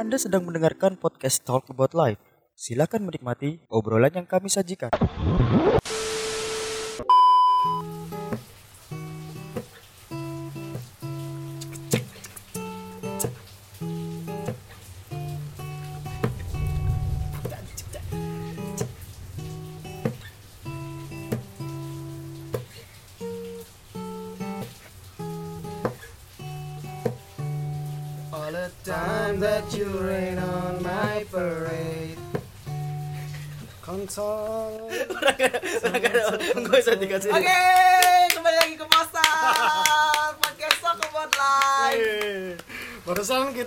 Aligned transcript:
Anda 0.00 0.16
sedang 0.16 0.48
mendengarkan 0.48 0.96
podcast 0.96 1.44
Talk 1.44 1.68
About 1.68 1.92
Life. 1.92 2.16
Silakan 2.56 3.04
menikmati 3.04 3.60
obrolan 3.68 4.08
yang 4.08 4.24
kami 4.24 4.48
sajikan. 4.48 4.88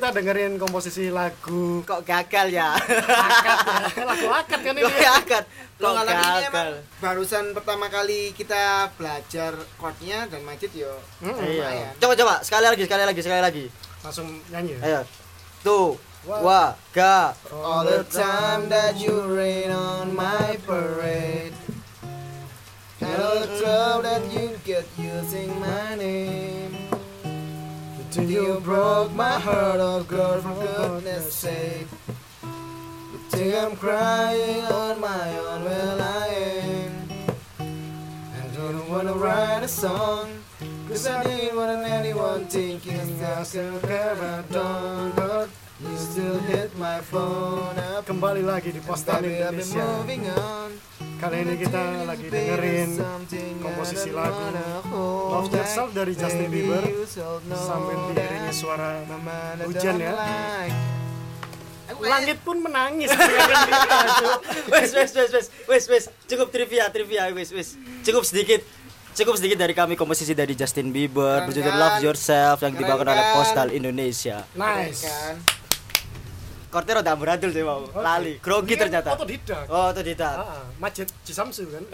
Kita 0.03 0.20
dengerin 0.20 0.59
komposisi 0.59 1.07
lagu 1.07 1.80
Kok 1.88 2.03
gagal 2.03 2.52
ya? 2.52 2.75
lagu 4.03 4.27
akad 4.27 4.59
kan 4.59 4.76
ini. 4.76 4.84
Kok 4.84 4.99
gagal? 4.99 5.43
Lo 5.79 5.88
Kok 5.88 5.93
ngalamin 5.95 6.43
emang 6.43 6.71
barusan 6.99 7.55
pertama 7.55 7.88
kali 7.88 8.35
kita 8.35 8.91
belajar 8.99 9.55
chordnya 9.79 10.27
dan 10.27 10.43
Majid 10.43 10.76
yo 10.76 10.91
Mm, 11.23 11.39
Iya. 11.39 11.95
Coba 11.95 12.20
coba 12.20 12.34
sekali 12.43 12.67
lagi 12.67 12.84
sekali 12.84 13.03
lagi 13.07 13.21
sekali 13.23 13.39
lagi. 13.39 13.66
Langsung 14.04 14.27
nyanyi. 14.51 14.76
ya? 14.76 14.84
Ayo. 14.84 15.01
Tuh. 15.63 15.95
Wa 16.27 16.76
ga 16.91 17.32
All 17.55 17.88
the 17.88 18.04
time 18.04 18.67
that 18.67 18.99
you 18.99 19.15
rain 19.32 19.71
on 19.71 20.12
my 20.12 20.60
parade 20.67 21.55
And 22.99 23.20
all 23.23 23.40
the 23.40 23.48
trouble 23.55 24.04
that 24.04 24.23
you 24.27 24.51
get 24.67 24.84
using 24.99 25.48
my 25.63 25.95
name 25.95 26.52
Till 28.14 28.30
you 28.30 28.60
broke 28.60 29.12
my 29.14 29.40
heart, 29.40 29.80
oh 29.80 30.04
girl, 30.04 30.40
for 30.40 30.54
goodness 30.54 31.34
sake. 31.34 31.88
You 32.44 33.20
think 33.32 33.56
I'm 33.56 33.76
crying 33.76 34.62
on 34.66 35.02
my 35.02 35.40
own, 35.40 35.64
well 35.64 36.00
I 36.00 36.28
am 36.28 37.10
I 37.60 38.56
don't 38.56 38.88
wanna 38.88 39.14
write 39.14 39.64
a 39.64 39.68
song 39.68 40.30
Cause 40.88 41.08
I 41.08 41.24
didn't 41.24 41.58
want 41.58 41.88
anyone 41.88 42.46
thinking 42.46 43.00
I 43.24 43.41
still 43.41 43.80
care 43.80 44.44
dawn 44.52 45.12
But 45.16 45.50
you 45.84 45.98
still 45.98 46.39
hit 46.48 46.71
my 46.79 46.99
phone 47.03 47.76
up 47.95 48.07
Kembali 48.07 48.43
lagi 48.43 48.71
di 48.71 48.79
Postan 48.84 49.23
been 49.23 49.35
Indonesia. 49.35 49.84
Kali 51.20 51.37
ini 51.39 51.55
kita 51.55 52.03
lagi 52.03 52.27
dengerin 52.27 52.89
komposisi 53.63 54.11
lagu 54.11 54.43
Love 55.31 55.51
Yourself 55.55 55.89
dari 55.95 56.13
Justin 56.15 56.51
Bieber 56.51 56.84
sambil 57.55 57.98
diiringi 58.11 58.51
suara 58.51 59.04
hujan 59.63 59.95
ya. 60.04 60.13
Langit 61.93 62.37
pun 62.43 62.59
menangis. 62.59 63.11
Wes 64.73 64.91
wes 64.91 65.11
wes 65.16 65.29
wes 65.31 65.47
wes 65.67 65.84
wes 65.88 66.03
cukup 66.28 66.51
trivia 66.51 66.89
trivia 66.91 67.29
wes 67.31 67.53
wes 67.53 67.79
cukup 68.03 68.23
sedikit 68.28 68.63
cukup 69.13 69.38
sedikit 69.38 69.61
dari 69.61 69.78
kami 69.78 69.94
komposisi 69.94 70.34
dari 70.34 70.57
Justin 70.57 70.89
Bieber 70.89 71.45
berjudul 71.45 71.69
kan? 71.69 71.79
Love 71.79 71.97
Yourself 72.03 72.66
yang 72.66 72.73
dibawakan 72.73 73.13
oleh 73.13 73.25
kan? 73.29 73.35
Postal 73.38 73.67
Indonesia. 73.72 74.44
nice. 74.57 75.06
kan? 75.06 75.62
Kortero 76.74 77.06
tak 77.06 77.22
beradul 77.22 77.53
sih 77.53 77.62
mau 77.62 77.85
lali 77.94 78.41
grogi 78.41 78.73
Ini 78.73 78.81
kan 78.81 78.85
ternyata. 78.89 79.09
Otodidak. 79.13 79.69
Oh 79.69 79.94
itu 79.94 80.01
tidak. 80.01 80.34
Ah, 80.41 80.66
Majid 80.81 81.06
Cisamsu 81.22 81.69
kan. 81.69 81.85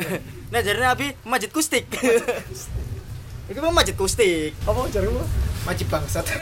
Nah 0.56 0.60
jadi 0.64 0.88
Abi 0.88 1.12
majid 1.28 1.52
kustik. 1.52 1.84
Itu 3.52 3.60
mau 3.60 3.76
majid 3.76 4.00
kustik. 4.00 4.56
Apa 4.64 4.88
jarimu? 4.88 5.20
Majib 5.68 5.92
bangsat 5.92 6.24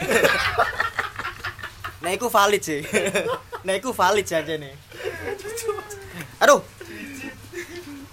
Nah 1.98 2.14
itu 2.14 2.30
valid 2.30 2.62
sih. 2.62 2.80
nah 3.66 3.74
itu 3.74 3.90
valid 3.90 4.22
saja 4.22 4.54
nih. 4.54 4.70
Aduh, 6.38 6.62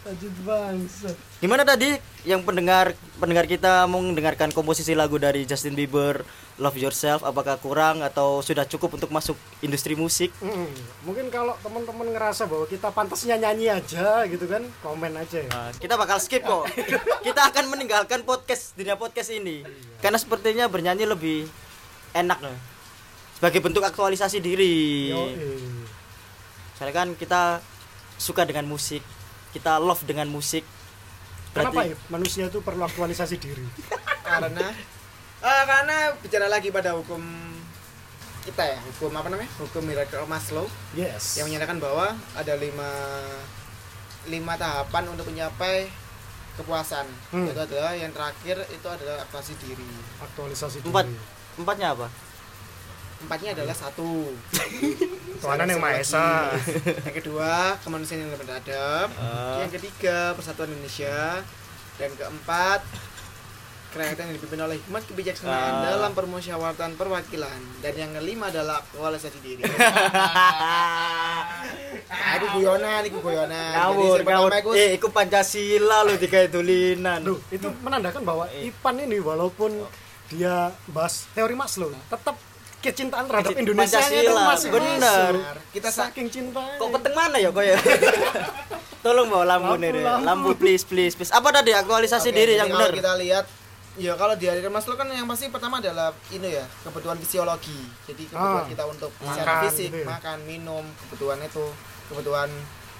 Majid 0.05 0.37
bangsa. 0.45 1.09
gimana 1.41 1.65
tadi 1.65 1.97
yang 2.29 2.45
pendengar 2.45 2.93
pendengar 3.17 3.49
kita 3.49 3.89
mau 3.89 3.97
mendengarkan 4.05 4.53
komposisi 4.53 4.93
lagu 4.93 5.17
dari 5.17 5.49
Justin 5.49 5.73
Bieber 5.73 6.21
Love 6.61 6.77
Yourself 6.77 7.25
apakah 7.25 7.57
kurang 7.57 8.05
atau 8.05 8.45
sudah 8.45 8.69
cukup 8.69 9.01
untuk 9.01 9.09
masuk 9.09 9.33
industri 9.65 9.97
musik? 9.97 10.29
Mm, 10.45 10.69
mungkin 11.09 11.33
kalau 11.33 11.57
teman-teman 11.57 12.13
ngerasa 12.13 12.45
bahwa 12.45 12.69
kita 12.69 12.93
pantasnya 12.93 13.41
nyanyi 13.41 13.73
aja 13.73 14.29
gitu 14.29 14.45
kan, 14.45 14.61
komen 14.85 15.17
aja 15.17 15.41
ya. 15.41 15.49
Nah, 15.49 15.73
kita 15.73 15.97
bakal 15.97 16.21
skip 16.21 16.45
kok. 16.45 16.69
kita 17.25 17.41
akan 17.49 17.65
meninggalkan 17.73 18.21
podcast 18.21 18.77
dunia 18.77 18.93
podcast 18.95 19.33
ini 19.33 19.65
karena 20.05 20.21
sepertinya 20.21 20.69
bernyanyi 20.69 21.09
lebih 21.09 21.49
enak 22.13 22.45
loh. 22.45 22.57
Sebagai 23.41 23.59
bentuk 23.59 23.81
aktualisasi 23.81 24.37
diri. 24.37 25.09
Yo, 25.11 25.33
Soalnya 26.77 26.93
kan 26.93 27.09
kita 27.17 27.59
suka 28.15 28.47
dengan 28.47 28.63
musik, 28.67 29.03
kita 29.55 29.79
love 29.79 30.03
dengan 30.03 30.27
musik. 30.27 30.67
Kenapa 31.55 31.87
ya 31.87 31.95
manusia 32.11 32.51
itu 32.51 32.59
perlu 32.59 32.83
aktualisasi 32.83 33.39
diri? 33.39 33.63
Karena 34.27 34.75
Ah, 35.45 35.61
karena 35.61 36.09
bicara 36.25 36.49
lagi 36.49 36.73
pada 36.73 36.97
hukum 36.97 37.21
kita 38.49 38.65
ya 38.65 38.81
Hukum 38.81 39.13
apa 39.13 39.29
namanya? 39.29 39.51
Hukum 39.61 39.85
Miracle 39.85 40.25
Maslow 40.25 40.65
Yes. 40.97 41.37
Yang 41.37 41.53
menyatakan 41.53 41.77
bahwa 41.77 42.17
ada 42.33 42.53
lima 42.57 42.89
lima 44.25 44.57
tahapan 44.57 45.05
untuk 45.13 45.29
mencapai 45.29 45.85
kepuasan 46.57 47.05
Hmm. 47.29 47.45
Itu 47.45 47.61
adalah 47.61 47.93
yang 47.93 48.09
terakhir 48.09 48.57
itu 48.73 48.87
adalah 48.89 49.21
aktualisasi 49.21 49.53
diri 49.61 49.85
aktualisasi 50.17 50.77
diri. 50.81 50.89
Empat. 50.89 51.05
Empatnya 51.61 51.87
apa? 51.93 52.07
Empatnya 53.17 53.53
adalah 53.53 53.71
satu 53.71 54.35
Tuhanan 55.41 55.67
yang 55.67 55.79
Maha 55.79 55.99
Esa. 55.99 56.51
Yang 57.05 57.15
kedua 57.19 57.79
kemanusiaan 57.81 58.21
yang 58.21 58.31
beradab 58.33 59.07
Ah. 59.15 59.61
Yang 59.61 59.71
ketiga 59.77 60.33
persatuan 60.33 60.69
Indonesia 60.69 61.39
Dan 61.95 62.11
keempat 62.13 62.83
kerakyatan 63.89 64.27
yang 64.27 64.35
dipimpin 64.35 64.59
oleh 64.59 64.75
hikmat 64.75 65.07
kebijaksanaan 65.07 65.73
Ah. 65.73 65.83
dalam 65.87 66.11
permusyawaratan 66.11 66.99
perwakilan 66.99 67.59
dan 67.79 67.93
yang 67.95 68.11
kelima 68.13 68.51
adalah 68.51 68.83
aktualisasi 68.83 69.39
diri. 69.39 69.63
Aku 72.35 72.45
guyonan, 72.53 73.01
aku 73.01 73.19
guyonan. 73.19 73.71
Ngawur, 73.73 74.19
ngawur. 74.21 74.51
Eh, 74.75 74.93
iku 74.93 75.07
Pancasila 75.09 76.03
lo 76.03 76.13
tiga 76.15 76.43
tulinan. 76.45 77.23
Duh, 77.23 77.39
itu 77.49 77.71
menandakan 77.79 78.21
bahwa 78.21 78.45
Ipan 78.51 78.99
ini 78.99 79.17
walaupun 79.17 79.71
dia 80.27 80.69
bahas 80.87 81.25
teori 81.31 81.55
Maslow, 81.55 81.95
tetap 82.05 82.35
kecintaan 82.85 83.25
terhadap 83.25 83.51
Kecin- 83.51 83.61
Indonesia 83.61 83.97
itu 83.97 84.05
Pancasila, 84.29 84.43
masih 84.45 84.69
bener. 84.69 85.33
masuk. 85.33 85.73
Kita 85.73 85.89
sa- 85.89 86.07
saking 86.07 86.27
cinta. 86.29 86.61
Kok 86.77 86.89
peteng 86.91 87.13
mana 87.13 87.35
ya 87.35 87.49
kok 87.49 87.61
ya? 87.61 87.77
Tolong 89.03 89.27
bawa 89.27 89.45
lampu, 89.47 89.73
Lampu, 89.73 89.81
nih, 89.83 89.91
lampu. 89.99 90.25
lampu 90.25 90.49
please 90.55 90.81
please 90.81 91.13
please. 91.13 91.29
Apa 91.29 91.49
tadi 91.51 91.71
aktualisasi 91.71 92.29
Oke, 92.29 92.35
diri 92.35 92.53
yang 92.55 92.69
benar? 92.69 92.89
Kita 92.91 93.13
lihat 93.17 93.45
Ya 93.95 94.11
kalau 94.13 94.35
di 94.35 94.43
hari 94.43 94.59
Maslow 94.59 94.99
kan 94.99 95.07
yang 95.07 95.23
pasti 95.23 95.47
pertama 95.47 95.79
adalah 95.79 96.11
ini 96.27 96.51
ya 96.51 96.67
kebutuhan 96.83 97.15
fisiologi. 97.15 97.79
Jadi 98.03 98.27
kebutuhan 98.27 98.59
Ah, 98.59 98.67
kita 98.67 98.83
untuk 98.83 99.07
makan 99.17 99.31
secara 99.31 99.63
fisik, 99.63 99.87
gitu 99.87 100.03
ya. 100.03 100.07
makan, 100.09 100.37
minum, 100.43 100.83
kebutuhan 100.99 101.39
itu, 101.39 101.63
kebutuhan 102.11 102.51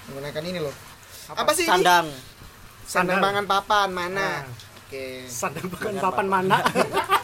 menggunakan 0.08 0.42
ini 0.46 0.58
loh. 0.58 0.72
Apa, 1.28 1.52
sih 1.52 1.68
ini? 1.68 1.84
Sandang. 1.84 2.08
Sandang 2.08 2.88
Sandang. 2.88 3.20
pangan 3.20 3.44
papan 3.44 3.88
mana? 3.92 4.28
Ah. 4.40 4.42
Oke. 4.80 5.28
Sadar 5.28 5.64
bukan 5.66 5.92
papan 6.00 6.26
mana. 6.32 6.56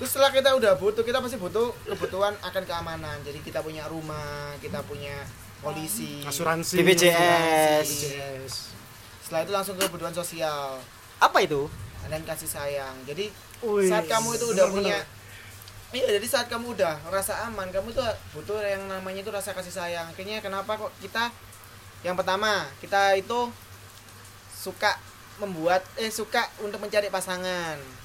Terus 0.00 0.16
setelah 0.16 0.32
kita 0.32 0.56
udah 0.56 0.80
butuh, 0.80 1.04
kita 1.04 1.20
pasti 1.20 1.36
butuh 1.36 1.76
kebutuhan 1.84 2.32
akan 2.40 2.62
keamanan. 2.64 3.20
Jadi 3.20 3.44
kita 3.44 3.60
punya 3.60 3.84
rumah, 3.84 4.56
kita 4.56 4.80
punya 4.88 5.12
polisi, 5.60 6.24
Asuransi. 6.24 6.80
BPJS. 6.80 7.84
BPJS. 7.84 8.54
Setelah 9.20 9.40
itu 9.44 9.52
langsung 9.52 9.76
ke 9.76 9.84
kebutuhan 9.84 10.16
sosial 10.16 10.80
Apa 11.20 11.44
itu? 11.44 11.68
dan 12.08 12.24
kasih 12.24 12.48
sayang. 12.48 12.96
Jadi 13.04 13.28
Wih, 13.60 13.86
saat 13.86 14.08
kamu 14.08 14.40
itu 14.40 14.56
udah 14.56 14.72
bener-bener. 14.72 15.04
punya 15.04 15.20
Iya, 15.90 16.16
jadi 16.16 16.26
saat 16.26 16.46
kamu 16.48 16.80
udah 16.80 16.96
rasa 17.12 17.50
aman, 17.50 17.68
kamu 17.68 17.92
tuh 17.92 18.06
butuh 18.32 18.56
yang 18.62 18.88
namanya 18.88 19.20
itu 19.20 19.28
rasa 19.28 19.52
kasih 19.52 19.74
sayang. 19.74 20.08
Kayaknya 20.16 20.40
kenapa 20.40 20.80
kok 20.80 20.90
kita 21.04 21.28
yang 22.06 22.16
pertama, 22.16 22.64
kita 22.80 23.20
itu 23.20 23.52
suka 24.54 24.96
membuat 25.36 25.84
eh 26.00 26.08
suka 26.08 26.48
untuk 26.64 26.80
mencari 26.80 27.12
pasangan. 27.12 27.99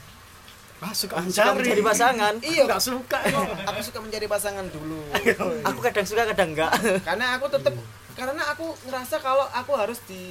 Ah, 0.77 0.91
suka 0.91 1.17
Suka 1.23 1.55
mencari. 1.55 1.81
pasangan. 1.81 2.33
Iya, 2.43 2.67
Enggak 2.67 2.83
suka 2.83 3.17
aku 3.63 3.79
suka 3.81 3.99
mencari 3.99 4.27
pasangan 4.27 4.65
dulu. 4.67 5.01
Aku 5.67 5.79
kadang 5.79 6.03
suka 6.03 6.27
kadang 6.27 6.51
enggak. 6.51 6.71
karena 7.01 7.35
aku 7.35 7.47
tetap 7.47 7.73
karena 8.15 8.43
aku 8.47 8.71
ngerasa 8.83 9.19
kalau 9.19 9.43
aku 9.45 9.71
harus 9.73 9.99
di 10.07 10.23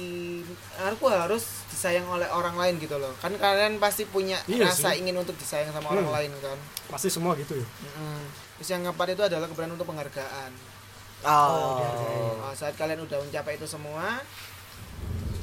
aku 0.75 1.05
harus 1.05 1.45
di 1.65 1.73
disayang 1.75 2.07
oleh 2.07 2.25
orang 2.25 2.55
lain 2.55 2.79
gitu 2.79 2.95
loh 2.95 3.13
kan 3.15 3.29
kalian 3.31 3.77
pasti 3.77 4.05
punya 4.05 4.41
Iya 4.45 4.65
rasa 4.65 4.89
sih. 4.89 5.05
ingin 5.05 5.13
untuk 5.13 5.35
disayang 5.35 5.69
sama 5.69 5.85
Hmm. 5.87 6.01
orang 6.01 6.09
lain 6.15 6.31
kan 6.39 6.57
pasti 6.87 7.09
semua 7.09 7.35
gitu 7.35 7.53
ya 7.53 7.61
Mm-mm. 7.61 8.25
terus 8.57 8.69
yang 8.71 8.81
keempat 8.81 9.07
itu 9.11 9.21
adalah 9.23 9.45
keberanian 9.45 9.75
untuk 9.75 9.85
penghargaan 9.85 10.51
Oh. 11.21 11.81
Oh, 12.41 12.53
saat 12.53 12.73
kalian 12.73 13.01
udah 13.01 13.17
mencapai 13.19 13.53
itu 13.53 13.65
semua 13.65 14.17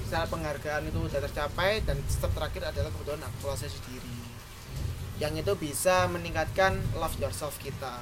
saat 0.05 0.27
penghargaan 0.27 0.83
itu 0.85 0.99
udah 0.99 1.21
tercapai 1.21 1.83
dan 1.83 1.99
step 2.07 2.31
terakhir 2.33 2.67
adalah 2.67 2.91
kebutuhan 2.91 3.19
aktualisasi 3.21 3.79
diri 3.85 4.19
yang 5.17 5.33
itu 5.33 5.53
bisa 5.55 6.09
meningkatkan 6.09 6.77
love 6.95 7.17
yourself 7.19 7.57
kita 7.59 8.01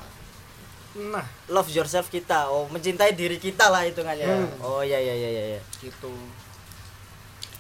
nah 0.91 1.23
Love 1.47 1.71
yourself 1.71 2.11
kita. 2.11 2.51
Oh, 2.51 2.67
mencintai 2.67 3.15
diri 3.15 3.39
kita 3.39 3.71
lah 3.71 3.87
hitungannya. 3.87 4.27
Hmm. 4.27 4.59
Oh 4.59 4.83
iya 4.83 4.99
iya 4.99 5.15
iya 5.15 5.31
iya. 5.55 5.61
gitu 5.79 6.11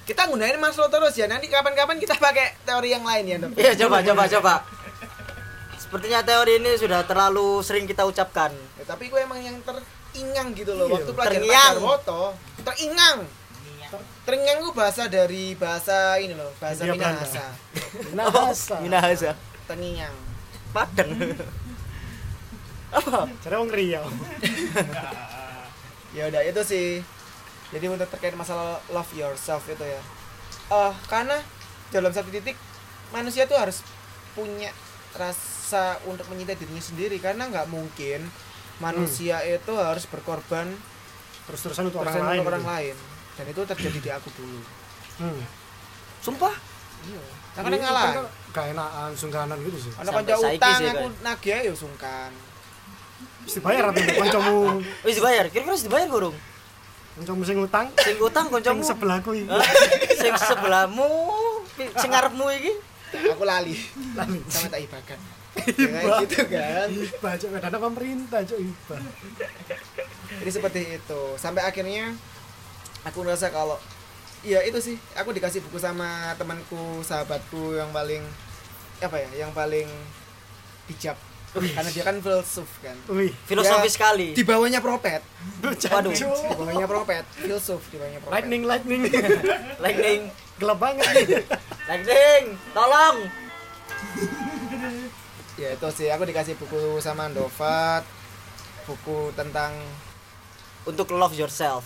kita 0.02 0.26
gunain 0.26 0.58
Maslow 0.58 0.90
terus 0.90 1.14
ya 1.14 1.30
nanti 1.30 1.46
kapan-kapan 1.46 2.02
kita 2.02 2.18
pakai 2.18 2.58
teori 2.66 2.90
yang 2.90 3.06
lain 3.06 3.24
ya 3.30 3.36
dok 3.38 3.54
Iya, 3.54 3.72
coba 3.86 4.02
coba 4.02 4.22
coba. 4.26 4.54
Sepertinya 5.78 6.26
teori 6.26 6.58
ini 6.58 6.74
sudah 6.74 7.06
terlalu 7.06 7.62
sering 7.62 7.86
kita 7.86 8.02
ucapkan. 8.02 8.50
Ya, 8.74 8.82
tapi 8.82 9.06
gue 9.06 9.22
emang 9.22 9.38
yang 9.38 9.62
teringang 9.62 10.50
gitu 10.58 10.74
loh 10.74 10.90
Iya. 10.90 10.94
waktu 10.98 11.12
pelajaran 11.14 11.78
foto 11.78 12.20
teringang 12.66 13.18
teringang 14.28 14.58
itu 14.60 14.70
bahasa 14.76 15.08
dari 15.08 15.56
bahasa 15.56 16.20
ini 16.20 16.36
loh 16.36 16.52
bahasa 16.60 16.84
Hindia 16.84 16.98
Belanda. 16.98 17.24
Minahasa 17.24 17.46
Nahasa 18.14 18.76
Minahasa. 18.84 19.30
terngiang 19.64 20.16
Padang. 20.70 21.10
Apa? 22.90 23.26
jadi 23.42 23.54
orang 23.58 23.70
Riau 23.74 24.06
ya 26.16 26.26
udah 26.26 26.42
itu 26.42 26.60
sih 26.66 26.86
jadi 27.70 27.86
untuk 27.86 28.10
terkait 28.10 28.34
masalah 28.34 28.82
love 28.90 29.10
yourself 29.14 29.62
itu 29.70 29.82
ya 29.82 30.02
eh 30.70 30.94
karena 31.06 31.38
dalam 31.94 32.10
satu 32.10 32.30
titik 32.30 32.58
manusia 33.14 33.46
tuh 33.46 33.58
harus 33.58 33.82
punya 34.34 34.70
rasa 35.14 35.98
untuk 36.06 36.26
mencintai 36.30 36.58
dirinya 36.58 36.82
sendiri 36.82 37.18
karena 37.18 37.50
nggak 37.50 37.66
mungkin 37.70 38.26
manusia 38.78 39.42
itu 39.42 39.74
harus 39.74 40.06
berkorban 40.06 40.70
terus-terusan 41.46 41.90
untuk 41.90 42.02
orang 42.02 42.14
persen 42.14 42.26
lain 42.26 42.38
untuk 42.40 42.50
orang 42.54 42.62
gitu. 42.62 42.72
lain 42.74 42.94
dan 43.36 43.44
itu 43.46 43.60
terjadi 43.62 43.98
di 43.98 44.10
aku 44.10 44.28
dulu 44.34 44.60
hmm. 45.20 45.42
Sumpah? 46.20 46.54
iya 47.08 47.16
nah, 47.16 47.62
karena 47.64 47.76
Ini 47.76 47.78
ngalah 47.80 48.04
kan 48.12 48.24
gak 48.50 48.64
enakan 48.76 49.10
sungkanan 49.16 49.56
gitu 49.64 49.78
sih 49.88 49.92
kanca 49.96 50.34
saiki 50.36 50.58
utang 50.58 50.78
sih, 50.78 50.88
aku 50.92 51.06
nagih 51.22 51.58
ya 51.64 51.74
sungkan 51.74 52.30
mesti 53.40 53.58
bayar 53.64 53.84
atau 53.88 54.02
kancamu 54.04 54.58
Wis 55.08 55.16
dibayar. 55.16 55.44
Kira-kira 55.48 55.72
wis 55.72 55.84
dibayar 55.88 56.06
gurung? 56.06 56.36
kancamu 57.16 57.42
sing 57.42 57.58
utang 57.58 57.86
Sing 57.98 58.16
utang 58.20 58.46
sing 58.48 58.54
kancamu. 58.60 58.80
sebelahku 58.84 59.30
iki 59.32 59.48
Hah? 59.48 59.64
Sing 60.20 60.32
sebelahmu, 60.36 61.08
sing 61.74 62.10
ngarepmu 62.12 62.46
iki. 62.54 62.72
aku 63.10 63.42
lali 63.42 63.74
sama 64.46 64.70
tak 64.70 64.80
ibakan 64.86 65.18
kayak 65.50 66.22
gitu 66.22 66.46
kan 66.46 66.86
Hibah, 66.86 67.32
cok 67.34 67.50
dana 67.58 67.78
pemerintah, 67.82 68.40
cok 68.46 68.60
hibah. 68.62 69.00
jadi 70.38 70.50
seperti 70.54 70.80
itu 70.94 71.20
sampai 71.34 71.66
akhirnya 71.66 72.14
aku 73.02 73.18
ngerasa 73.20 73.48
kalau 73.48 73.76
iya 74.40 74.60
itu 74.62 74.78
sih 74.78 74.96
aku 75.14 75.30
dikasih 75.30 75.60
buku 75.64 75.76
sama 75.76 76.32
temanku 76.36 77.00
sahabatku 77.00 77.76
yang 77.76 77.88
paling 77.90 78.24
apa 79.00 79.16
ya 79.16 79.46
yang 79.46 79.52
paling 79.52 79.88
bijak 80.84 81.16
karena 81.50 81.90
dia 81.90 82.04
kan 82.06 82.14
filsuf 82.22 82.70
kan 82.78 82.94
Wih, 83.10 83.34
Filosofis 83.42 83.90
Ya, 83.90 83.94
sekali. 83.98 84.38
di 84.38 84.46
bawahnya 84.46 84.78
propet 84.78 85.18
Waduh. 85.60 86.14
di 86.14 86.22
bawahnya 86.54 86.86
propet 86.86 87.24
filsuf 87.34 87.82
di 87.90 87.98
bawahnya 87.98 88.22
propet 88.22 88.34
lightning, 88.38 88.62
lightning. 88.62 89.02
Lightning, 89.84 90.20
Gelap 90.60 90.78
banget 90.78 91.08
nih. 91.10 91.42
lightning, 91.90 92.42
tolong. 92.70 93.16
ya 95.56 95.74
itu 95.74 95.88
sih 95.90 96.08
aku 96.08 96.22
dikasih 96.24 96.54
buku 96.56 97.00
sama 97.02 97.26
Andovat 97.26 98.04
buku 98.86 99.32
tentang 99.34 99.74
Untuk 100.80 101.12
love 101.12 101.36
yourself. 101.36 101.84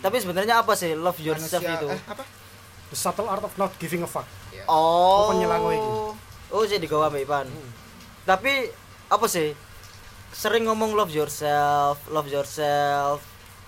Tapi 0.00 0.16
sebenarnya 0.16 0.54
apa 0.58 0.72
sih 0.72 0.92
love 0.92 1.16
yourself 1.18 1.60
manusia- 1.60 1.78
itu? 1.78 1.88
eh, 1.88 2.00
apa 2.06 2.22
The 2.88 2.98
subtle 2.98 3.24
art 3.24 3.40
of 3.40 3.54
not 3.54 3.70
giving 3.76 4.00
a 4.00 4.08
fuck. 4.08 4.26
Oh. 4.66 5.28
Apa 5.28 5.32
nyelango 5.36 5.70
iki? 5.70 5.90
Oh, 6.50 6.64
jadi 6.64 6.82
gawa 6.82 7.06
Mbak 7.06 7.22
Ipan. 7.22 7.46
Tapi 8.24 8.66
apa 9.06 9.26
sih? 9.26 9.54
Sering 10.30 10.66
ngomong 10.66 10.92
love 10.92 11.08
yourself, 11.08 12.02
love 12.06 12.26
yourself. 12.26 13.22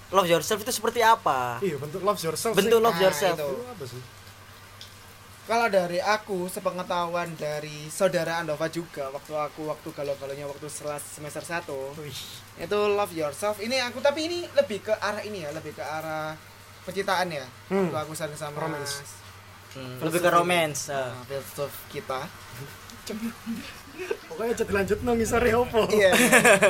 Love 0.08 0.26
yourself 0.26 0.58
itu 0.58 0.72
seperti 0.72 1.00
apa? 1.00 1.56
Iya, 1.58 1.78
bentuk 1.78 2.02
love 2.02 2.18
yourself. 2.18 2.52
Bentuk 2.52 2.76
sih. 2.76 2.84
love 2.84 2.92
Nah, 2.92 3.04
yourself. 3.04 3.36
itu. 3.36 3.46
Itu 3.48 3.62
apa 3.64 3.84
sih? 3.86 4.00
Kalau 5.42 5.66
dari 5.66 5.98
aku 5.98 6.46
sepengetahuan 6.46 7.34
dari 7.34 7.90
saudara 7.90 8.38
Andova 8.38 8.70
juga 8.70 9.10
waktu 9.10 9.34
aku 9.34 9.66
waktu 9.66 9.88
galau-galaunya 9.90 10.46
waktu 10.46 10.70
selas 10.70 11.02
semester 11.02 11.42
1 11.42 11.66
Wih, 11.98 12.20
itu 12.62 12.78
love 12.94 13.10
yourself 13.10 13.58
ini 13.58 13.82
aku 13.82 13.98
tapi 13.98 14.30
ini 14.30 14.38
lebih 14.54 14.86
ke 14.86 14.94
arah 14.94 15.22
ini 15.26 15.42
ya 15.42 15.50
lebih 15.50 15.74
ke 15.74 15.82
arah 15.82 16.38
pencitraan 16.86 17.30
ya 17.30 17.46
Hmm. 17.70 17.90
waktu 17.90 17.98
aku 18.06 18.12
sering 18.14 18.38
sama 18.38 18.58
Romance. 18.58 19.02
Hmm, 19.72 19.96
lebih 20.04 20.20
ke 20.20 20.28
romance. 20.28 20.92
nah, 20.92 21.16
filsuf 21.24 21.72
kita 21.88 22.28
pokoknya 24.28 24.54
jadi 24.56 24.72
lanjut 24.72 24.98
opo. 25.56 25.80
iya 25.90 26.12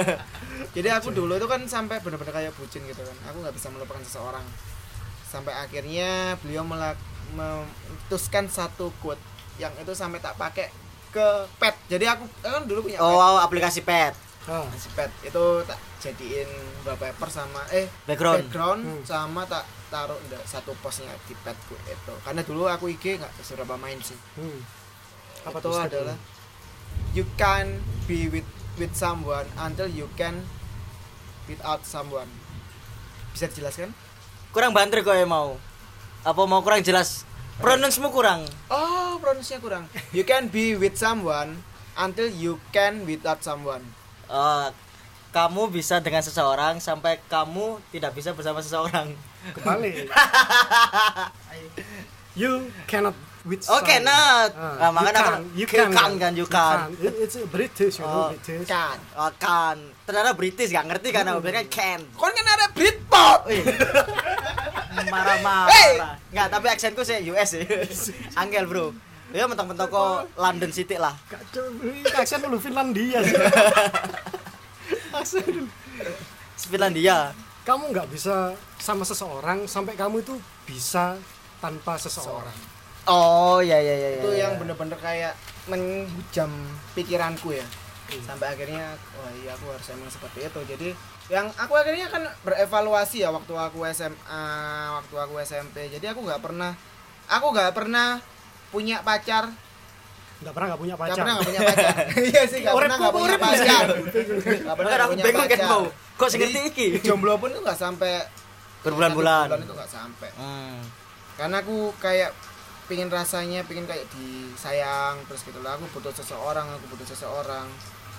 jadi 0.77 0.89
aku 1.03 1.11
dulu 1.11 1.35
itu 1.35 1.47
kan 1.51 1.67
sampai 1.67 1.99
benar-benar 1.99 2.31
kayak 2.31 2.55
bucin 2.55 2.87
gitu 2.87 3.03
kan 3.03 3.17
aku 3.27 3.43
nggak 3.43 3.55
bisa 3.59 3.69
melupakan 3.75 4.01
seseorang 4.07 4.47
sampai 5.27 5.51
akhirnya 5.51 6.39
beliau 6.41 6.63
melak 6.63 6.95
memutuskan 7.33 8.49
satu 8.49 8.93
quote 9.01 9.21
yang 9.61 9.73
itu 9.77 9.93
sampai 9.93 10.21
tak 10.21 10.37
pakai 10.37 10.69
ke 11.13 11.27
pet 11.61 11.77
jadi 11.93 12.17
aku 12.17 12.25
kan 12.41 12.65
dulu 12.65 12.89
punya 12.89 12.97
pet. 12.97 13.05
Oh, 13.05 13.37
aplikasi 13.41 13.85
pet. 13.85 14.17
Ah, 14.49 14.67
si 14.75 14.91
pet 14.97 15.13
itu 15.23 15.45
tak 15.69 15.79
jadiin 16.03 16.51
wallpaper 16.83 17.31
sama 17.31 17.63
eh 17.71 17.87
Background. 18.09 18.43
background 18.43 18.81
Hmm. 18.83 19.03
sama 19.07 19.47
tak 19.47 19.63
taruh 19.87 20.19
satu 20.49 20.75
posnya 20.83 21.13
di 21.31 21.37
petku 21.47 21.79
itu 21.87 22.15
karena 22.27 22.43
dulu 22.43 22.67
aku 22.67 22.91
IG 22.91 23.23
nggak 23.23 23.31
seberapa 23.45 23.79
main 23.79 24.01
sih 24.03 24.17
hmm. 24.41 24.59
apa 25.47 25.59
itu 25.61 25.69
tuh 25.69 25.79
adalah 25.79 26.17
you 27.15 27.23
can 27.39 27.79
be 28.11 28.27
with 28.33 28.49
with 28.81 28.91
someone 28.99 29.47
until 29.63 29.87
you 29.87 30.11
can 30.19 30.43
without 31.47 31.87
someone 31.87 32.27
bisa 33.31 33.47
dijelaskan 33.47 33.95
Kurang 34.53 34.77
banter 34.77 35.01
kok 35.01 35.17
ya 35.17 35.25
mau. 35.25 35.57
Apa 36.23 36.43
mau 36.43 36.61
kurang 36.61 36.81
jelas? 36.81 37.27
Pronounce-mu 37.55 38.09
kurang. 38.09 38.43
oh 38.69 39.15
pronunciasinya 39.17 39.61
kurang 39.61 39.85
you 40.11 40.23
can 40.23 40.47
be 40.47 40.75
with 40.75 40.95
someone 40.95 41.63
until 41.95 42.27
you 42.27 42.59
can 42.69 43.05
without 43.05 43.39
someone 43.41 43.85
Eh, 44.25 44.69
kamu 45.31 45.69
bisa 45.69 45.99
dengan 45.99 46.21
seseorang 46.21 46.77
sampai 46.77 47.21
kamu 47.23 47.81
tidak 47.89 48.13
bisa 48.13 48.33
bersama 48.33 48.59
seseorang. 48.59 49.13
Kebalik. 49.53 50.09
you 52.35 52.53
cannot 52.85 53.13
with 53.43 53.61
Oke, 53.67 53.93
someone. 53.93 54.05
not. 54.07 54.51
Ah, 54.55 54.77
Ah, 54.79 54.91
makanya 54.91 55.13
you 55.13 55.17
kan 55.17 55.29
can, 55.29 55.43
you 55.53 55.61
you 55.61 55.67
can, 55.67 55.89
can 55.91 56.13
kan, 56.17 56.33
you 56.35 56.47
can. 56.47 56.79
It- 56.97 57.19
It's 57.21 57.37
a 57.37 57.45
British, 57.45 57.95
you 57.95 58.05
know, 58.05 58.13
Oh. 58.23 58.29
British. 58.31 58.65
kan 58.67 58.97
Oh, 59.15 59.31
kan. 59.35 59.77
Ternyata 60.03 60.33
British 60.33 60.69
gak 60.71 60.87
ngerti 60.87 61.09
kan 61.11 61.25
aku 61.27 61.41
bilang 61.43 61.69
can. 61.69 62.01
kon 62.13 62.31
kan 62.31 62.47
ada 62.49 62.67
Britpop 62.71 63.39
Wih. 63.47 63.63
Marah-marah. 64.93 65.73
Hey! 65.73 65.93
Enggak, 66.33 66.49
tapi 66.53 66.67
aksenku 66.69 67.03
sih 67.05 67.19
US 67.33 67.57
sih. 67.57 67.65
Angel, 68.41 68.65
Bro. 68.69 68.93
Ya 69.33 69.49
mentok-mentok 69.49 69.89
kok 69.89 70.17
London 70.37 70.73
City 70.73 71.01
lah. 71.01 71.17
Aksen 72.13 72.45
lu 72.45 72.61
Finlandia 72.61 73.25
sih. 73.25 73.37
aksen. 75.17 75.73
Finlandia. 76.69 77.33
Kamu 77.65 77.95
nggak 77.95 78.11
bisa 78.13 78.53
sama 78.77 79.07
seseorang 79.07 79.65
sampai 79.65 79.97
kamu 79.97 80.21
itu 80.21 80.37
bisa 80.69 81.17
tanpa 81.63 81.97
seseorang. 81.97 82.55
Oh, 83.09 83.59
iya 83.65 83.83
iya 83.83 83.95
iya. 83.99 84.09
itu 84.21 84.31
iya. 84.31 84.47
yang 84.47 84.63
bener-bener 84.63 84.99
kayak 84.99 85.35
menghujam 85.67 86.51
pikiranku 86.95 87.55
ya 87.55 87.67
sampai 88.21 88.53
akhirnya 88.53 88.93
wah 89.17 89.33
iya 89.41 89.57
aku 89.57 89.73
harus 89.73 89.89
emang 89.89 90.11
seperti 90.13 90.45
itu 90.45 90.61
jadi 90.69 90.89
yang 91.33 91.49
aku 91.51 91.73
akhirnya 91.73 92.07
kan 92.07 92.21
berevaluasi 92.43 93.17
ya 93.19 93.33
waktu 93.33 93.49
aku 93.51 93.89
SMA 93.89 94.45
waktu 94.95 95.15
aku 95.17 95.35
SMP 95.41 95.89
jadi 95.89 96.13
aku 96.13 96.21
nggak 96.21 96.39
pernah 96.39 96.77
aku 97.27 97.47
nggak 97.51 97.73
pernah 97.73 98.21
punya 98.69 99.01
pacar 99.01 99.49
Nggak 100.43 100.53
pernah 100.53 100.67
nggak 100.69 100.81
punya 100.81 100.93
nggak 100.93 101.07
pacar. 101.07 101.17
pernah 101.17 101.33
nggak 101.33 101.49
punya 101.49 101.61
pacar 101.63 101.95
iya 102.29 102.43
sih 102.45 102.59
nggak 102.61 102.75
pernah 102.75 102.97
nggak 102.99 103.15
punya 103.15 103.37
pacar 103.39 103.85
nggak 104.63 104.77
pernah 104.77 104.91
nggak 104.91 105.01
aku 105.01 105.15
punya 105.15 105.25
kan 105.25 105.41
pacar 105.41 105.61
mau. 105.65 105.83
Kok 106.13 106.29
sing 106.29 106.41
ngerti 106.43 106.61
iki? 106.69 106.87
jomblo 107.01 107.35
pun 107.37 107.49
tuh 107.49 107.63
nggak 107.63 107.79
sampai 107.79 108.13
Berbulan-bulan. 108.83 109.47
bulan 109.49 109.61
itu 109.63 109.73
nggak 109.73 109.91
sampai 109.91 110.29
Hmm. 110.35 110.83
karena 111.33 111.57
aku 111.59 111.77
kayak 111.97 112.31
pingin 112.85 113.09
rasanya 113.09 113.63
pingin 113.63 113.87
kayak 113.87 114.05
disayang 114.11 115.17
terus 115.25 115.41
gitu 115.43 115.63
lah 115.63 115.75
aku 115.75 115.87
butuh 115.89 116.13
seseorang 116.13 116.67
aku 116.69 116.85
butuh 116.91 117.07
seseorang 117.07 117.65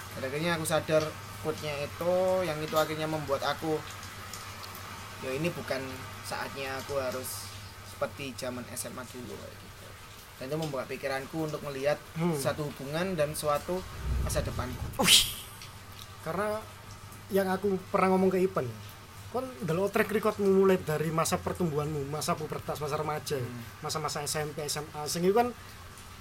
dan 0.10 0.22
akhirnya 0.24 0.56
aku 0.56 0.64
sadar 0.64 1.04
quote-nya 1.44 1.76
itu 1.78 2.14
yang 2.42 2.58
itu 2.58 2.74
akhirnya 2.74 3.06
membuat 3.06 3.44
aku 3.46 3.76
ya 5.22 5.32
ini 5.32 5.48
bukan 5.50 5.80
saatnya 6.24 6.76
aku 6.78 6.98
harus 6.98 7.48
seperti 7.86 8.32
zaman 8.34 8.64
SMA 8.72 9.04
dulu 9.06 9.32
kayak 9.34 9.54
gitu. 9.54 9.88
dan 10.34 10.46
itu 10.46 10.58
membuka 10.58 10.84
pikiranku 10.86 11.38
untuk 11.44 11.62
melihat 11.64 12.00
Hmm. 12.16 12.34
satu 12.34 12.66
hubungan 12.66 13.14
dan 13.14 13.32
suatu 13.32 13.80
masa 14.20 14.40
depanku 14.40 14.84
karena 16.24 16.60
yang 17.30 17.48
aku 17.48 17.76
pernah 17.90 18.08
ngomong 18.10 18.30
ke 18.30 18.40
Ipan 18.42 18.68
kon 19.30 19.44
delok 19.60 19.90
track 19.90 20.14
recordmu 20.14 20.46
mulai 20.46 20.78
dari 20.78 21.10
masa 21.10 21.36
pertumbuhanmu 21.36 22.06
masa 22.06 22.34
pubertas 22.34 22.78
masa 22.78 22.96
remaja 22.96 23.40
masa-masa 23.82 24.22
SMP 24.22 24.62
SMA 24.64 25.04
itu 25.04 25.34
kan 25.34 25.50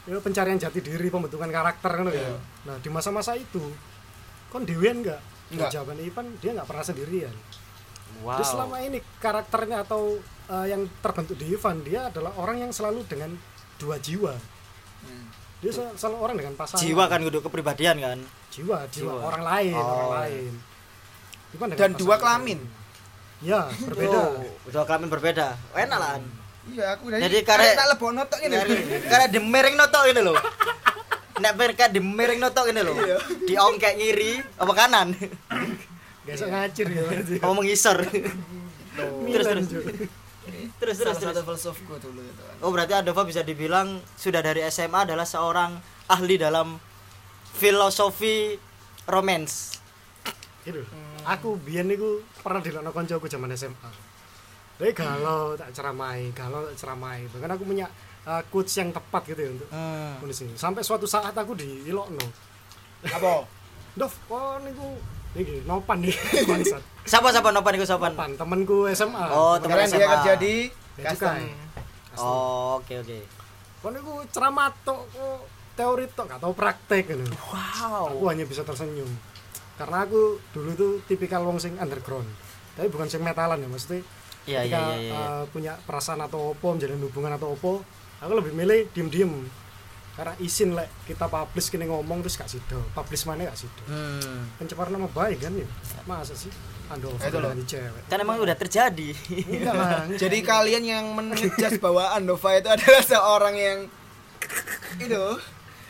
ya 0.03 0.19
pencarian 0.19 0.57
jati 0.57 0.81
diri 0.81 1.07
pembentukan 1.07 1.47
karakter 1.47 1.93
kan 1.93 2.07
ya 2.09 2.17
Iya. 2.17 2.37
nah 2.65 2.77
di 2.79 2.89
masa-masa 2.89 3.37
itu 3.37 3.61
kon 4.53 4.63
dewean 4.63 5.01
enggak 5.01 5.21
Enggak. 5.49 5.69
jawaban 5.71 5.97
Ipan 5.99 6.27
dia 6.39 6.53
nggak 6.53 6.65
pernah 6.65 6.85
sendirian 6.85 7.35
wow 8.21 8.37
Jadi 8.37 8.45
selama 8.47 8.77
ini 8.79 8.99
karakternya 9.17 9.83
atau 9.83 10.21
uh, 10.47 10.67
yang 10.67 10.85
terbentuk 11.01 11.35
di 11.35 11.49
Ivan 11.51 11.81
dia 11.81 12.07
adalah 12.07 12.37
orang 12.37 12.61
yang 12.61 12.71
selalu 12.71 13.03
dengan 13.05 13.33
dua 13.75 13.97
jiwa. 13.97 14.37
Hmm. 15.03 15.27
Dia 15.59 15.73
sel- 15.73 15.97
selalu 15.97 16.17
orang 16.21 16.37
dengan 16.37 16.55
pasangan. 16.55 16.79
jiwa 16.79 17.05
kan 17.07 17.19
kudu 17.21 17.41
kepribadian 17.41 17.97
kan 17.97 18.19
Jiwa, 18.49 18.85
jiwa, 18.87 19.11
Jiwa. 19.11 19.23
orang 19.25 19.43
lain, 19.43 19.75
Oh. 19.75 19.89
orang 19.89 20.13
lain. 20.21 20.53
Ivan 21.51 21.69
Dan 21.73 21.91
dua 21.95 22.15
kelamin. 22.17 22.61
Ya, 23.41 23.67
berbeda. 23.83 24.19
Oh, 24.31 24.45
dua 24.69 24.85
kelamin 24.85 25.09
berbeda 25.09 25.59
enak 25.75 25.99
lah 25.99 26.15
iya 26.65 26.95
aku 26.95 27.11
dari 27.11 27.27
Jadi 27.27 27.39
karek- 27.43 27.75
tak 27.75 27.87
lebok 27.91 28.11
notok 28.13 28.39
ini 28.41 28.55
karena 29.03 29.27
demering 29.27 29.75
notok 29.75 30.03
ini 30.07 30.21
loh 30.23 30.37
nek 31.43 31.59
berkat 31.59 31.91
demering 31.91 32.39
notok 32.39 32.71
ini 32.71 32.81
loh 32.87 32.95
Iya. 32.95 33.19
diongkek 33.51 33.95
ngiri 33.99 34.33
apa 34.63 34.73
kanan 34.73 35.09
usah 36.23 36.47
ngacir 36.49 36.87
ya. 36.87 37.03
apa 37.43 37.53
mengisor 37.53 37.99
terus 38.07 39.47
terus 39.51 39.67
terus 39.69 39.87
terus, 40.79 40.97
salah 40.99 41.19
terus. 41.19 41.35
satu 41.35 41.43
filsufku 41.43 41.95
dulu 41.99 42.23
itu 42.23 42.43
kan 42.47 42.57
oh 42.63 42.71
berarti 42.71 42.95
Adova 42.95 43.27
bisa 43.27 43.43
dibilang 43.43 43.99
sudah 44.15 44.39
dari 44.39 44.63
SMA 44.71 45.11
adalah 45.11 45.27
seorang 45.27 45.75
ahli 46.07 46.39
dalam 46.39 46.79
filosofi 47.53 48.55
romance 49.11 49.83
Gitu. 50.63 50.79
Aku 51.27 51.59
biyen 51.59 51.91
niku 51.91 52.23
pernah 52.39 52.63
dilokno 52.63 52.95
kancaku 52.95 53.27
zaman 53.27 53.51
SMA. 53.59 53.91
Tapi 54.79 54.95
galau 54.95 55.59
tak 55.59 55.75
ceramai, 55.75 56.31
galau 56.31 56.71
tak 56.71 56.79
ceramai. 56.79 57.27
Bahkan 57.35 57.51
aku 57.59 57.67
punya 57.67 57.91
uh, 58.27 58.43
quotes 58.51 58.75
yang 58.77 58.91
tepat 58.91 59.23
gitu 59.31 59.41
ya 59.41 59.51
untuk 59.53 59.69
hmm. 59.71 60.13
nulis 60.23 60.39
ini. 60.45 60.55
Sampai 60.55 60.83
suatu 60.83 61.07
saat 61.07 61.35
aku 61.35 61.55
diilokno. 61.57 62.23
apa 63.03 63.43
Dov, 63.99 64.13
oh 64.33 64.57
niku 64.65 64.97
iki 65.37 65.65
nopan 65.69 66.01
nih 66.01 66.17
bangsat. 66.49 66.81
siapa 67.05 67.29
siapa 67.29 67.53
nopan 67.53 67.77
iku 67.77 67.85
sopan 67.85 68.13
Nopan 68.17 68.33
temanku 68.41 68.89
SMA. 68.93 69.27
Oh, 69.33 69.57
teman 69.61 69.85
sekarang 69.85 69.89
dia 69.91 69.99
SMA. 70.01 70.13
kerja 70.17 70.33
di 70.39 70.55
Ya, 70.93 71.09
custom 71.09 71.33
cukai. 71.33 71.49
oh 72.21 72.77
oke 72.77 72.95
oke 73.01 73.19
Kon 73.81 73.97
niku 73.97 74.13
ceramah 74.29 74.69
tok 74.85 75.09
kok 75.09 75.41
teori 75.73 76.05
tok 76.13 76.29
gak 76.29 76.41
tau 76.45 76.53
praktek 76.53 77.17
gitu. 77.17 77.25
wow 77.49 78.13
Aku 78.13 78.29
hanya 78.29 78.45
bisa 78.45 78.61
tersenyum. 78.63 79.09
Karena 79.75 80.05
aku 80.05 80.37
dulu 80.53 80.71
tuh 80.77 80.93
tipikal 81.09 81.43
wong 81.43 81.57
sing 81.59 81.75
underground. 81.81 82.29
Tapi 82.77 82.93
bukan 82.93 83.09
sing 83.09 83.25
metalan 83.25 83.59
ya, 83.59 83.69
maksudnya 83.69 84.05
iya 84.45 84.61
iya 84.63 84.77
ketika 84.77 84.81
iya 84.85 84.97
iya. 85.01 85.13
uh, 85.17 85.45
punya 85.49 85.73
perasaan 85.83 86.21
atau 86.23 86.53
opo, 86.55 86.77
menjalin 86.77 87.01
hubungan 87.03 87.33
atau 87.35 87.57
opo, 87.57 87.83
aku 88.23 88.33
lebih 88.33 88.53
milih 88.55 88.87
diem-diem. 88.91 89.33
Karena 90.13 90.37
isin 90.39 90.73
lek 90.73 90.93
kita 91.09 91.25
publish 91.25 91.69
kini 91.69 91.85
ngomong 91.85 92.21
terus 92.21 92.37
gak 92.37 92.47
sido, 92.47 92.85
publish 92.93 93.25
mana 93.25 93.49
gak 93.49 93.59
sido. 93.59 93.83
hmm. 93.87 94.57
Pencemaran 94.57 94.93
nama 94.93 95.09
baik 95.09 95.41
kan 95.41 95.53
ya. 95.53 95.65
Masa 96.05 96.33
sih? 96.33 96.53
Ando 96.87 97.09
Nah, 97.11 97.25
itu 97.25 97.39
loh. 97.39 97.53
cewek. 97.65 98.03
kan 98.05 98.21
emang 98.21 98.37
udah 98.37 98.53
terjadi 98.53 99.17
Enggak 99.49 99.73
lah. 99.73 100.05
jadi 100.23 100.39
kalian 100.45 100.85
yang 100.85 101.05
mengejas 101.09 101.81
bahwa 101.81 102.13
Andova 102.13 102.53
itu 102.53 102.69
adalah 102.69 103.01
seorang 103.03 103.55
yang 103.57 103.79
itu 104.99 105.25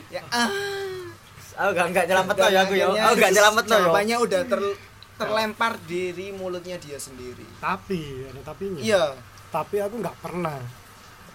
ya 0.09 0.23
ah 0.31 0.47
aku 1.59 1.71
gak 1.75 1.87
gak 1.91 2.07
nyelamet 2.07 2.37
lo 2.37 2.47
ya 2.47 2.61
aku 2.63 2.75
ya 2.77 2.87
aku 2.87 3.15
gak 3.19 3.33
nyelamet 3.33 3.65
lo 3.65 3.73
ya 3.73 3.79
jawabannya 3.81 4.17
udah 4.21 4.41
ter- 4.47 4.79
terlempar 5.13 5.73
dari 5.83 6.27
mulutnya 6.31 6.77
dia 6.79 6.97
sendiri 6.97 7.43
tapi 7.59 8.23
ada 8.25 8.41
tapinya. 8.45 8.79
iya 8.79 9.05
Tapi 9.51 9.77
aku 9.79 9.99
nggak 9.99 10.17
pernah 10.17 10.57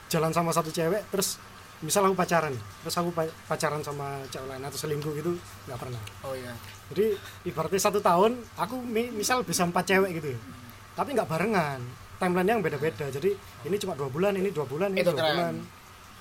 jalan 0.08 0.32
sama 0.32 0.50
satu 0.50 0.70
cewek 0.70 1.04
terus 1.08 1.38
misal 1.78 2.02
aku 2.04 2.16
pacaran 2.16 2.52
terus 2.82 2.96
aku 2.96 3.10
pa- 3.12 3.30
pacaran 3.46 3.80
sama 3.80 4.24
cewek 4.28 4.48
lain 4.48 4.64
atau 4.64 4.76
selingkuh 4.76 5.14
gitu 5.14 5.38
nggak 5.66 5.78
pernah. 5.78 6.02
Oh 6.22 6.34
iya. 6.34 6.56
Jadi 6.90 7.14
ibaratnya 7.46 7.78
satu 7.78 8.00
tahun 8.00 8.40
aku 8.56 8.80
mi- 8.80 9.12
misal 9.12 9.42
bisa 9.42 9.62
empat 9.62 9.86
cewek 9.86 10.18
gitu. 10.18 10.34
Ya 10.34 10.40
tapi 10.94 11.14
nggak 11.14 11.30
barengan 11.30 11.78
timeline 12.18 12.50
yang 12.50 12.62
beda-beda. 12.62 13.06
Jadi 13.08 13.30
ini 13.64 13.76
cuma 13.78 13.94
dua 13.94 14.10
bulan 14.10 14.34
ini 14.34 14.50
dua 14.50 14.66
bulan 14.66 14.90
ini 14.90 15.06
Itu 15.06 15.14
dua 15.14 15.22
keren. 15.22 15.32
bulan. 15.32 15.56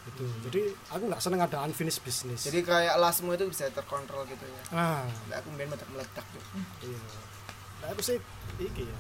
Gitu. 0.07 0.25
Jadi 0.45 0.61
aku 0.87 1.02
nggak 1.09 1.19
seneng 1.19 1.40
ada 1.40 1.57
unfinished 1.62 2.05
business. 2.05 2.45
Jadi 2.45 2.61
kayak 2.61 2.95
lasmu 2.97 3.33
itu 3.33 3.49
bisa 3.49 3.66
terkontrol 3.71 4.23
gitu 4.25 4.45
ya? 4.45 4.62
Nah 4.71 5.02
Nggak, 5.26 5.38
aku 5.40 5.49
main 5.50 5.66
meledak 5.66 5.88
meledak 5.88 6.26
tuh 6.28 6.43
iya. 6.85 7.00
Nah, 7.76 7.88
aku 7.90 8.02
sih 8.02 8.16
iki 8.59 8.85
ya 8.85 8.99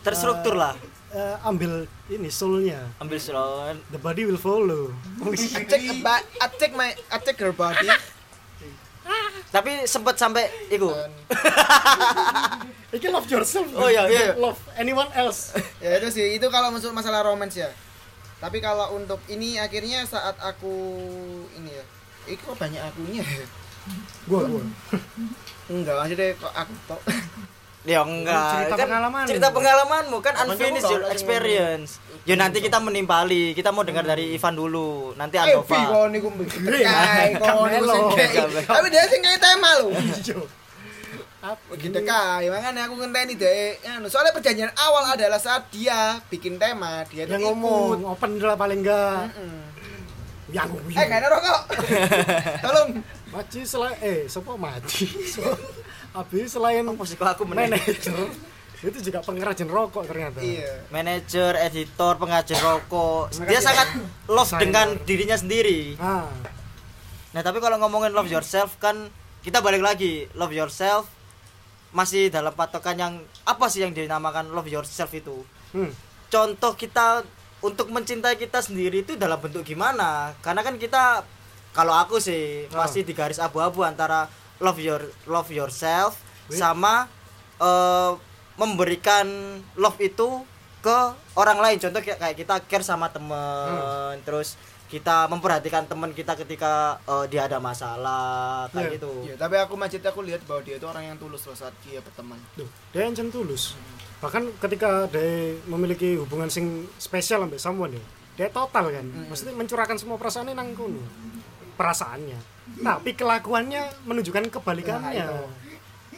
terstruktur 0.00 0.54
lah. 0.56 0.74
Eh, 1.10 1.36
ambil 1.42 1.90
ini 2.06 2.30
soulnya. 2.30 2.86
Ambil 3.02 3.18
slot 3.18 3.76
the 3.90 3.98
body 3.98 4.22
will 4.26 4.38
follow. 4.38 4.94
I 5.26 5.66
check 5.66 5.82
about 5.90 6.22
I 6.38 6.46
check 6.54 6.72
my 6.72 6.94
I 7.10 7.18
check 7.18 7.36
her 7.42 7.50
body. 7.50 7.90
Tapi 9.50 9.90
sempet 9.90 10.14
sampai 10.14 10.46
iku. 10.70 10.94
Dan 10.94 11.10
Iki 12.94 13.06
love 13.10 13.26
yourself. 13.30 13.70
Oh, 13.74 13.86
iya, 13.86 14.06
iya, 14.10 14.34
iya. 14.34 14.34
Love 14.34 14.58
anyone 14.74 15.10
else. 15.14 15.54
ya 15.82 15.98
itu 15.98 16.10
sih. 16.10 16.38
Itu 16.38 16.50
kalau 16.50 16.70
masuk 16.74 16.94
masalah 16.94 17.26
romance 17.26 17.58
ya. 17.58 17.70
Tapi 18.38 18.62
kalau 18.62 18.94
untuk 18.94 19.18
ini 19.26 19.58
akhirnya 19.58 20.06
saat 20.06 20.38
aku 20.38 20.74
ini 21.58 21.70
ya 21.70 21.84
ini 22.30 22.38
kok 22.38 22.54
banyak 22.54 22.78
akunya. 22.78 23.26
Ya 23.26 23.46
gua 24.28 24.46
gua. 24.46 24.62
enggak 25.70 25.94
maksudnya 25.96 26.36
kok 26.36 26.52
aku 26.52 26.74
tok 26.86 27.00
ya 27.80 28.04
enggak 28.04 28.52
Cerita 28.60 28.74
kan 28.76 28.86
pengalaman. 28.86 29.24
cerita 29.24 29.48
pengalamanmu 29.48 30.18
kan 30.20 30.34
Apa 30.34 30.52
unfinished 30.52 30.90
your 30.90 31.04
experience 31.08 31.96
ya 32.22 32.36
nanti 32.36 32.60
kita 32.60 32.76
menimpali 32.76 33.56
kita 33.56 33.72
mau 33.72 33.80
dengar 33.80 34.04
dari 34.04 34.36
Ivan 34.36 34.52
dulu 34.52 35.16
nanti 35.16 35.40
Eh, 35.40 35.48
Pi, 35.58 35.72
Andova 35.72 35.80
kok 35.80 36.06
niku 36.12 36.28
tekai, 36.44 37.28
kok 37.34 37.56
niku 37.66 37.96
Tapi 38.60 38.86
dia 38.88 39.08
sing 39.08 39.24
kayak 39.24 39.40
tema 39.40 39.70
lho. 39.80 39.88
Iya. 39.96 40.36
Begitu 41.72 41.98
kai, 42.04 42.52
makanya 42.52 42.84
aku 42.84 43.00
ngenteni 43.00 43.32
deh. 43.32 43.80
Anu, 43.88 44.12
soalnya 44.12 44.36
perjanjian 44.36 44.68
awal 44.76 45.16
adalah 45.16 45.40
saat 45.40 45.72
dia 45.72 46.20
bikin 46.28 46.60
tema, 46.60 47.00
dia 47.08 47.24
tuh 47.24 47.32
Yang 47.32 47.48
ngomong 47.48 48.04
open 48.04 48.36
lah 48.36 48.60
paling 48.60 48.84
enggak. 48.84 49.32
Mm-mm. 49.32 49.64
Yang 50.52 50.68
Eh, 50.92 51.04
gak 51.08 51.18
ada 51.24 51.28
rokok. 51.32 51.60
Tolong. 52.68 52.88
Maci 53.32 53.60
selain 53.64 53.96
eh 54.02 54.28
siapa 54.28 54.52
Maci? 54.52 55.08
Abi 56.10 56.46
selain 56.46 56.82
kok 56.82 57.06
aku 57.22 57.42
manajer 57.46 57.96
itu 58.80 58.98
juga 59.04 59.20
pengrajin 59.20 59.68
rokok 59.68 60.08
ternyata. 60.08 60.40
Iya. 60.40 60.88
manajer 60.88 61.52
editor 61.68 62.16
pengajar 62.16 62.56
rokok 62.58 63.28
dia 63.44 63.60
sangat 63.60 63.92
love 64.24 64.48
Designer. 64.48 64.60
dengan 64.64 64.86
dirinya 65.04 65.36
sendiri 65.36 66.00
Ah, 66.00 66.32
nah 67.30 67.44
tapi 67.44 67.60
kalau 67.60 67.76
ngomongin 67.76 68.16
love 68.16 68.26
yourself 68.26 68.80
kan 68.80 69.12
kita 69.40 69.60
balik 69.60 69.84
lagi 69.84 70.24
love 70.32 70.50
yourself 70.50 71.06
masih 71.92 72.32
dalam 72.32 72.50
patokan 72.50 72.96
yang 72.96 73.14
apa 73.44 73.68
sih 73.68 73.84
yang 73.84 73.92
dinamakan 73.92 74.48
love 74.48 74.66
yourself 74.66 75.12
itu 75.12 75.44
hmm. 75.76 75.92
contoh 76.32 76.72
kita 76.72 77.20
untuk 77.60 77.92
mencintai 77.92 78.40
kita 78.40 78.64
sendiri 78.64 79.04
itu 79.04 79.12
dalam 79.14 79.36
bentuk 79.36 79.60
gimana 79.60 80.32
karena 80.40 80.64
kan 80.64 80.80
kita 80.80 81.20
kalau 81.70 81.92
aku 81.92 82.16
sih 82.16 82.64
Oh. 82.72 82.80
masih 82.80 83.04
di 83.04 83.12
garis 83.12 83.36
abu-abu 83.36 83.84
antara 83.84 84.24
love 84.60 84.78
your 84.78 85.00
love 85.24 85.48
yourself 85.48 86.20
Wih. 86.48 86.56
sama 86.56 87.08
eh, 87.58 88.12
memberikan 88.54 89.26
love 89.74 89.96
itu 89.98 90.44
ke 90.80 90.98
orang 91.36 91.60
lain 91.60 91.76
contoh 91.76 92.00
kayak 92.00 92.16
kayak 92.16 92.36
kita 92.36 92.54
care 92.64 92.84
sama 92.84 93.12
temen 93.12 94.16
terus 94.24 94.56
kita 94.90 95.30
memperhatikan 95.30 95.86
teman 95.86 96.10
kita 96.10 96.34
ketika 96.34 96.98
eh, 97.04 97.24
dia 97.30 97.46
ada 97.46 97.62
masalah 97.62 98.66
kayak 98.74 98.88
Iya. 98.90 98.96
gitu 98.98 99.10
Iya, 99.22 99.34
tapi 99.38 99.54
aku 99.56 99.74
macet 99.78 100.02
aku 100.02 100.20
lihat 100.26 100.42
bahwa 100.44 100.60
dia 100.66 100.76
itu 100.76 100.86
orang 100.88 101.14
yang 101.14 101.16
tulus 101.16 101.46
loh 101.46 101.54
saat 101.54 101.72
dia 101.86 102.02
berteman. 102.02 102.36
Duh, 102.58 102.66
dia 102.90 103.06
yang 103.06 103.14
tulus. 103.30 103.78
Bahkan 104.20 104.58
ketika 104.60 105.06
dia 105.08 105.56
memiliki 105.64 106.18
hubungan 106.18 106.50
sing 106.50 106.84
spesial 106.98 107.46
sampai 107.46 107.56
someone 107.56 107.92
ya, 107.96 108.04
dia 108.36 108.48
total 108.50 108.90
kan. 108.90 109.06
Maksudnya 109.30 109.54
mencurahkan 109.56 109.96
semua 109.96 110.18
perasaannya 110.18 110.52
nang 110.58 110.74
kono. 110.74 111.00
Perasaannya. 111.78 112.38
Tapi 112.76 113.10
kelakuannya 113.12 113.82
menunjukkan 114.04 114.46
kebalikannya. 114.50 115.24
Nah, 115.24 115.48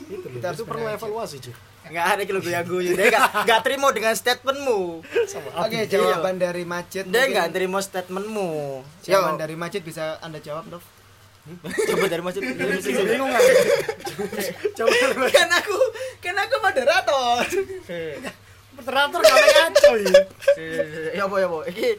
itu 0.04 0.26
Kita 0.28 0.44
harus 0.46 0.60
itu 0.60 0.66
perlu 0.68 0.84
evaluasi, 0.86 1.38
Cik. 1.40 1.56
nggak 1.82 2.06
ada 2.08 2.22
gitu 2.22 2.38
yang 2.46 2.62
guyu 2.62 2.94
dia 2.94 3.10
nggak 3.10 3.42
nggak 3.42 3.60
terima 3.66 3.90
dengan 3.90 4.14
statementmu 4.14 5.02
Oke, 5.58 5.78
jawaban 5.84 6.38
dari 6.38 6.62
macet. 6.62 7.04
dia 7.04 7.26
nggak 7.26 7.50
terima 7.50 7.82
statementmu 7.82 8.80
Jawaban 9.02 9.34
dari 9.34 9.58
macet 9.58 9.82
bisa 9.82 10.14
Anda 10.22 10.38
jawab, 10.38 10.70
Dov. 10.70 10.84
coba 11.90 12.06
dari 12.06 12.22
masjid 12.22 12.38
Bingung 12.38 13.26
kan? 13.26 13.42
Coba 14.78 14.94
kan 15.26 15.50
aku 15.50 15.76
kan 16.22 16.36
aku 16.38 16.54
moderator. 16.62 17.34
moderator 18.72 19.18
kalau 19.18 19.42
ngaco 19.42 19.90
ya. 19.98 20.22
ya 21.12 21.22
apa 21.26 21.36
ya 21.36 21.46
apa 21.46 21.58
iki 21.66 21.90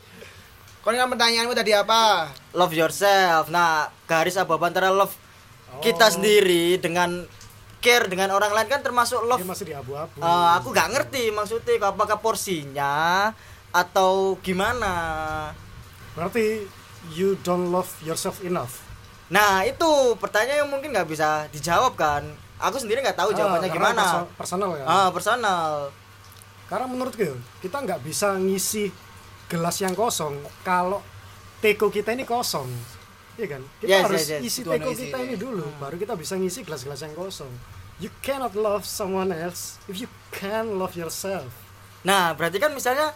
Kon 0.79 0.95
kan 0.95 1.07
pertanyaanmu 1.07 1.51
tadi 1.53 1.71
apa? 1.71 2.31
love 2.51 2.71
yourself 2.71 3.47
nah 3.47 3.91
garis 4.13 4.37
abu 4.37 4.53
antara 4.55 4.89
love 4.89 5.13
kita 5.79 6.05
Oh. 6.05 6.13
sendiri 6.13 6.77
dengan 6.77 7.25
care 7.79 8.05
dengan 8.05 8.29
orang 8.29 8.53
lain 8.53 8.69
kan 8.69 8.79
termasuk 8.79 9.19
love 9.21 9.41
Dia 9.41 9.49
masih 9.49 9.65
di 9.65 9.73
abu-abu. 9.73 10.15
Eh, 10.15 10.49
aku 10.53 10.69
nggak 10.69 10.89
ngerti 10.91 11.23
maksudnya 11.29 11.81
apakah 11.83 12.15
porsinya 12.17 12.93
atau 13.69 14.37
gimana 14.39 14.93
Berarti 16.13 16.63
you 17.11 17.33
don't 17.41 17.67
love 17.67 17.89
yourself 17.99 18.39
enough. 18.41 18.85
nah 19.27 19.63
itu 19.63 19.89
pertanyaan 20.15 20.61
yang 20.61 20.69
mungkin 20.69 20.93
nggak 20.93 21.09
bisa 21.09 21.49
dijawab 21.49 21.95
kan 21.95 22.21
aku 22.55 22.77
sendiri 22.77 23.01
nggak 23.01 23.17
tahu 23.17 23.33
jawabannya 23.33 23.65
Ah, 23.65 23.73
gimana 23.73 24.01
perso- 24.05 24.29
personal 24.37 24.71
ya. 24.73 24.85
ah 24.85 25.09
personal 25.09 25.89
Karena 26.63 26.85
menurutku 26.85 27.19
ya, 27.19 27.33
kita 27.59 27.77
nggak 27.79 28.01
bisa 28.01 28.33
ngisi 28.35 28.87
gelas 29.45 29.77
yang 29.77 29.91
kosong 29.91 30.33
kalau 30.61 31.01
teko 31.59 31.89
kita 31.89 32.11
ini 32.11 32.23
kosong. 32.23 32.65
Iya 33.33 33.47
kan? 33.49 33.61
Kita 33.77 33.89
Yes, 33.89 34.03
harus 34.05 34.21
yes, 34.21 34.29
yes. 34.29 34.41
isi 34.45 34.61
teko 34.61 34.89
isi, 34.89 35.09
kita 35.09 35.17
iya. 35.17 35.25
ini 35.25 35.35
dulu, 35.35 35.65
baru 35.77 35.95
kita 35.95 36.13
bisa 36.13 36.37
ngisi 36.37 36.61
gelas-gelas 36.61 37.01
yang 37.01 37.13
kosong. 37.13 37.49
You 37.97 38.13
cannot 38.21 38.53
love 38.53 38.83
someone 38.83 39.29
else 39.29 39.77
if 39.85 39.97
you 39.97 40.09
can 40.29 40.77
love 40.77 40.93
yourself. 40.93 41.49
nah 42.03 42.35
berarti 42.35 42.59
kan 42.59 42.75
misalnya 42.75 43.15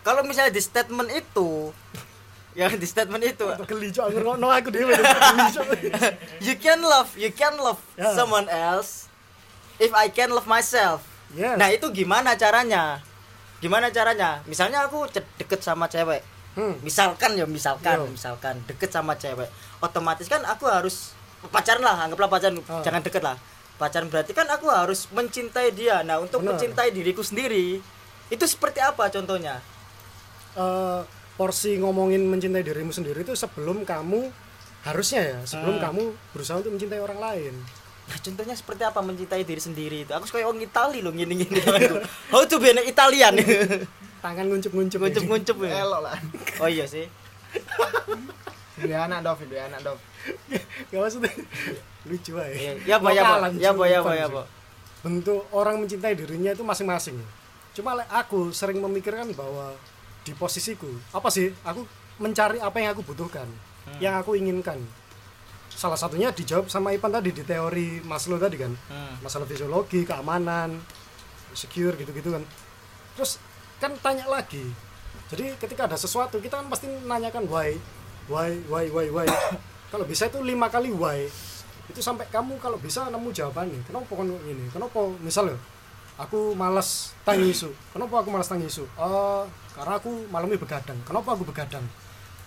kalau 0.00 0.24
misalnya 0.24 0.48
di 0.50 0.58
statement 0.58 1.12
itu 1.12 1.68
yang 2.58 2.72
di 2.72 2.86
statement 2.88 3.20
itu 3.20 3.44
ngerokno 3.44 4.48
aku 4.48 4.72
dhewe 4.72 4.94
geli 4.96 5.44
cok. 5.52 5.66
you 6.40 6.56
can 6.56 6.80
love 6.80 7.12
you 7.12 7.28
can 7.28 7.52
love 7.60 7.76
Ya. 8.00 8.16
someone 8.16 8.48
else 8.48 9.04
if 9.76 9.92
I 9.92 10.08
can 10.08 10.32
love 10.32 10.48
myself 10.48 11.04
Yes. 11.36 11.60
nah 11.60 11.68
itu 11.68 11.92
gimana 11.92 12.40
caranya 12.40 13.04
gimana 13.60 13.92
caranya 13.92 14.40
misalnya 14.48 14.88
aku 14.88 15.04
deket 15.36 15.60
sama 15.60 15.84
cewek 15.84 16.24
Hmm. 16.54 16.78
misalkan 16.80 17.34
ya 17.34 17.44
misalkan 17.44 17.98
Yo. 17.98 18.06
misalkan 18.08 18.54
deket 18.64 18.88
sama 18.88 19.14
cewek 19.14 19.50
otomatis 19.78 20.24
kan 20.24 20.38
aku 20.44 20.66
harus 20.66 21.10
pacaran 21.44 21.82
lah 21.82 21.98
anggaplah 22.00 22.30
pacaran 22.30 22.62
Ah. 22.64 22.78
jangan 22.80 23.02
deket 23.02 23.20
lah 23.20 23.34
pacaran 23.74 24.06
berarti 24.06 24.30
kan 24.30 24.46
aku 24.46 24.70
harus 24.70 25.10
mencintai 25.10 25.70
dia 25.70 26.00
nah 26.00 26.16
untuk 26.16 26.40
Benar. 26.40 26.54
mencintai 26.54 26.88
diriku 26.88 27.20
sendiri 27.20 27.82
itu 28.28 28.44
seperti 28.44 28.78
apa 28.78 29.10
contohnya 29.10 29.58
eh, 30.54 31.00
porsi 31.34 31.74
ngomongin 31.76 32.22
mencintai 32.22 32.62
dirimu 32.62 32.90
sendiri 32.90 33.20
itu 33.20 33.34
sebelum 33.34 33.82
kamu 33.82 34.30
harusnya 34.84 35.20
ya 35.24 35.38
sebelum 35.42 35.76
Hmm. 35.76 35.84
kamu 35.84 36.02
berusaha 36.30 36.56
untuk 36.56 36.70
mencintai 36.72 37.00
orang 37.00 37.18
lain 37.18 37.54
Nah, 38.04 38.20
contohnya 38.20 38.52
seperti 38.52 38.84
apa 38.84 39.00
mencintai 39.00 39.42
diri 39.42 39.56
sendiri 39.58 40.04
itu? 40.04 40.12
Aku 40.12 40.28
suka 40.28 40.44
orang 40.44 40.60
Itali 40.60 41.00
loh 41.00 41.08
gini 41.08 41.40
gini. 41.40 41.56
How 42.28 42.44
to 42.44 42.60
be 42.60 42.68
an 42.68 42.84
Italian? 42.84 43.32
tangan 44.24 44.48
nguncup-nguncup 44.48 45.00
nguncep 45.04 45.56
ya. 45.60 45.84
Elok 45.84 46.00
lah. 46.00 46.16
Oh 46.56 46.66
iya 46.66 46.88
sih. 46.88 47.04
Dua 48.74 49.04
anak 49.04 49.20
Dov, 49.20 49.38
dua 49.44 49.68
anak 49.68 49.80
Dov. 49.82 49.98
gak 50.88 50.98
maksudnya 50.98 51.28
lucu 52.04 52.32
aja 52.34 52.48
Iya, 52.50 52.72
Ya 52.86 52.94
apa 52.96 53.12
ya 53.12 53.22
apa? 53.22 53.52
Ya 53.54 53.70
apa 53.70 53.84
ya 53.84 53.98
apa 54.00 54.12
ya 54.14 54.24
apa? 54.26 54.42
bentuk 55.04 55.44
orang 55.52 55.76
mencintai 55.78 56.16
dirinya 56.16 56.48
itu 56.50 56.64
masing-masing 56.64 57.20
cuma 57.76 57.92
aku 58.08 58.48
sering 58.50 58.80
memikirkan 58.80 59.36
bahwa 59.36 59.76
di 60.22 60.32
posisiku 60.32 60.88
apa 61.12 61.28
sih 61.28 61.52
aku 61.60 61.84
mencari 62.16 62.56
apa 62.56 62.72
yang 62.78 62.96
aku 62.96 63.04
butuhkan 63.04 63.44
Hmm. 63.84 64.00
yang 64.00 64.16
aku 64.16 64.32
inginkan 64.32 64.80
salah 65.68 65.92
satunya 65.94 66.32
dijawab 66.32 66.72
sama 66.72 66.96
Ipan 66.96 67.12
tadi 67.12 67.36
di 67.36 67.44
teori 67.44 68.00
Maslow 68.00 68.40
tadi 68.40 68.56
kan 68.56 68.72
Hmm. 68.88 69.20
masalah 69.20 69.44
fisiologi 69.44 70.08
keamanan 70.08 70.80
secure 71.52 71.92
gitu-gitu 71.94 72.32
kan 72.32 72.40
terus 73.12 73.36
kan 73.82 73.92
tanya 74.00 74.26
lagi. 74.28 74.64
Jadi 75.32 75.56
ketika 75.58 75.88
ada 75.88 75.98
sesuatu 75.98 76.38
kita 76.38 76.60
kan 76.60 76.66
pasti 76.68 76.86
nanyakan 76.86 77.48
why? 77.48 77.74
Why? 78.30 78.60
Why? 78.68 78.86
Why? 78.92 79.06
Why? 79.10 79.26
Kalau 79.92 80.04
bisa 80.08 80.26
itu 80.26 80.42
lima 80.42 80.66
kali 80.68 80.90
why? 80.90 81.28
Itu 81.86 82.00
sampai 82.00 82.24
kamu 82.32 82.56
kalau 82.58 82.80
bisa 82.80 83.06
nemu 83.12 83.28
jawabannya 83.30 83.84
kenapa 83.84 84.08
kon 84.08 84.32
ini? 84.48 84.66
Kenapa? 84.72 85.04
Misalnya 85.20 85.54
aku 86.16 86.56
malas 86.56 87.12
tangi 87.22 87.52
isu. 87.54 87.70
Kenapa 87.92 88.24
aku 88.24 88.28
malas 88.32 88.48
tangi 88.48 88.66
isu? 88.66 88.82
Eh, 88.88 89.44
karena 89.76 89.94
aku 90.00 90.10
malamnya 90.32 90.58
begadang. 90.58 90.98
Kenapa 91.04 91.36
aku 91.36 91.44
begadang? 91.46 91.84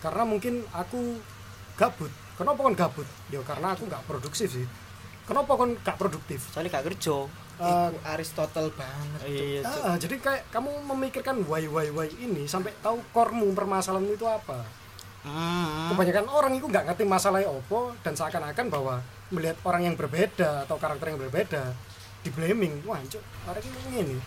Karena 0.01 0.23
mungkin 0.25 0.65
aku 0.73 1.21
gabut. 1.78 2.12
Kenapa 2.36 2.60
kon 2.60 2.75
gabut? 2.75 3.08
Ya 3.30 3.39
karena 3.45 3.78
aku 3.78 3.86
nggak 3.86 4.04
produktif 4.10 4.49
sih. 4.49 4.65
Kenapa 5.30 5.56
kon 5.56 5.78
nggak 5.80 5.97
produktif? 6.01 6.39
Soalnya 6.51 6.82
gak 6.82 6.88
kerja. 6.91 7.30
Iku 7.58 7.98
Aristotle 8.06 8.70
banget. 8.78 9.20
Iya. 9.26 9.62
Ah, 9.65 9.98
jadi 9.98 10.22
kayak 10.22 10.54
kamu 10.54 10.70
memikirkan 10.93 11.41
why 11.50 11.65
why 11.65 11.89
why 11.89 12.06
ini 12.22 12.46
sampai 12.46 12.70
tahu 12.86 13.02
kormu 13.10 13.50
permasalahan 13.58 14.06
itu 14.06 14.26
apa. 14.30 14.62
Hmm. 15.26 15.91
Kebanyakan 15.91 16.30
orang 16.30 16.54
itu 16.56 16.70
nggak 16.70 16.86
ngerti 16.88 17.04
masalahnya 17.04 17.50
opo 17.50 17.98
dan 18.06 18.13
seakan-akan 18.13 18.65
bahwa 18.70 19.02
melihat 19.34 19.58
orang 19.65 19.89
yang 19.89 19.96
berbeda 19.98 20.63
atau 20.70 20.78
karakter 20.78 21.12
yang 21.12 21.20
berbeda 21.20 21.74
di 22.22 22.30
blaming. 22.32 22.86
Wah, 22.86 23.02
cuk, 23.04 23.20
orang 23.50 23.63
itu 23.65 23.80
ini. 23.91 24.17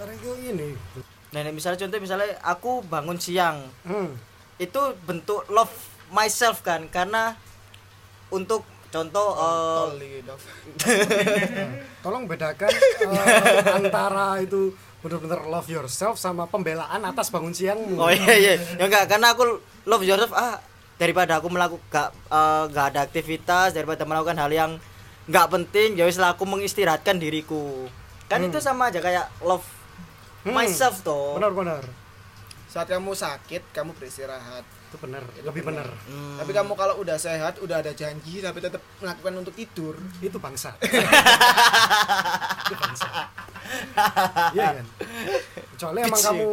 Orang 0.00 0.16
itu 0.16 0.30
ini. 0.50 0.68
Nah, 1.30 1.38
ini 1.46 1.52
misalnya 1.54 1.78
contoh 1.86 2.00
misalnya 2.02 2.34
aku 2.42 2.82
bangun 2.82 3.20
siang, 3.22 3.70
Hmm. 3.86 4.16
itu 4.58 4.82
bentuk 5.06 5.46
love 5.46 5.70
myself 6.10 6.64
kan 6.66 6.90
karena 6.90 7.38
untuk 8.34 8.66
contoh 8.90 9.28
eh, 9.32 9.76
Tol 9.80 9.98
iki 9.98 10.20
Dov. 10.22 10.40
Tolong 12.04 12.24
bedakan 12.26 12.70
eh, 12.70 13.76
antara 13.78 14.38
itu 14.38 14.74
benar-benar 15.00 15.46
love 15.46 15.66
yourself 15.66 16.18
sama 16.18 16.44
pembelaan 16.44 17.00
atas 17.02 17.30
bangun 17.30 17.54
siangmu. 17.54 17.96
Oh 17.96 18.10
iya 18.10 18.34
iya, 18.34 18.52
ya 18.76 18.84
enggak 18.84 19.08
karena 19.08 19.32
aku 19.32 19.58
love 19.86 20.04
yourself 20.04 20.32
ah 20.32 20.60
daripada 21.00 21.40
aku 21.40 21.48
melakukan 21.48 21.88
gak, 21.88 22.10
eh, 22.12 22.64
gak 22.68 22.86
ada 22.92 23.00
aktivitas 23.04 23.72
daripada 23.72 24.04
melakukan 24.04 24.36
hal 24.36 24.50
yang 24.50 24.72
nggak 25.24 25.46
penting 25.48 25.94
ya 25.94 26.04
wis 26.04 26.18
lah 26.18 26.34
aku 26.34 26.44
mengistirahatkan 26.44 27.16
diriku. 27.16 27.86
Kan 28.26 28.42
Hmm. 28.42 28.50
itu 28.50 28.58
sama 28.58 28.90
aja 28.90 28.98
kayak 28.98 29.30
love 29.40 29.64
Hmm. 30.42 30.56
myself 30.56 31.00
toh. 31.00 31.36
Benar-benar. 31.36 31.84
Saat 32.66 32.88
kamu 32.88 33.12
sakit, 33.12 33.60
kamu 33.70 33.92
beristirahat. 33.92 34.62
Itu 34.90 34.98
benar, 34.98 35.22
lebih 35.46 35.62
benar. 35.62 35.86
Hmm. 36.10 36.42
Tapi 36.42 36.50
kamu 36.50 36.74
kalau 36.74 36.98
udah 36.98 37.14
sehat, 37.14 37.62
udah 37.62 37.78
ada 37.78 37.94
janji 37.94 38.42
tapi 38.42 38.58
tetap 38.58 38.82
melakukan 38.98 39.38
untuk 39.38 39.54
tidur. 39.54 39.94
itu 40.18 40.34
bangsa. 40.42 40.74
Itu 42.66 42.74
bangsa. 42.74 43.30
Iya 44.50 44.82
kan? 44.82 44.86
Kecuali 45.78 45.98
emang 46.02 46.22
kamu 46.26 46.50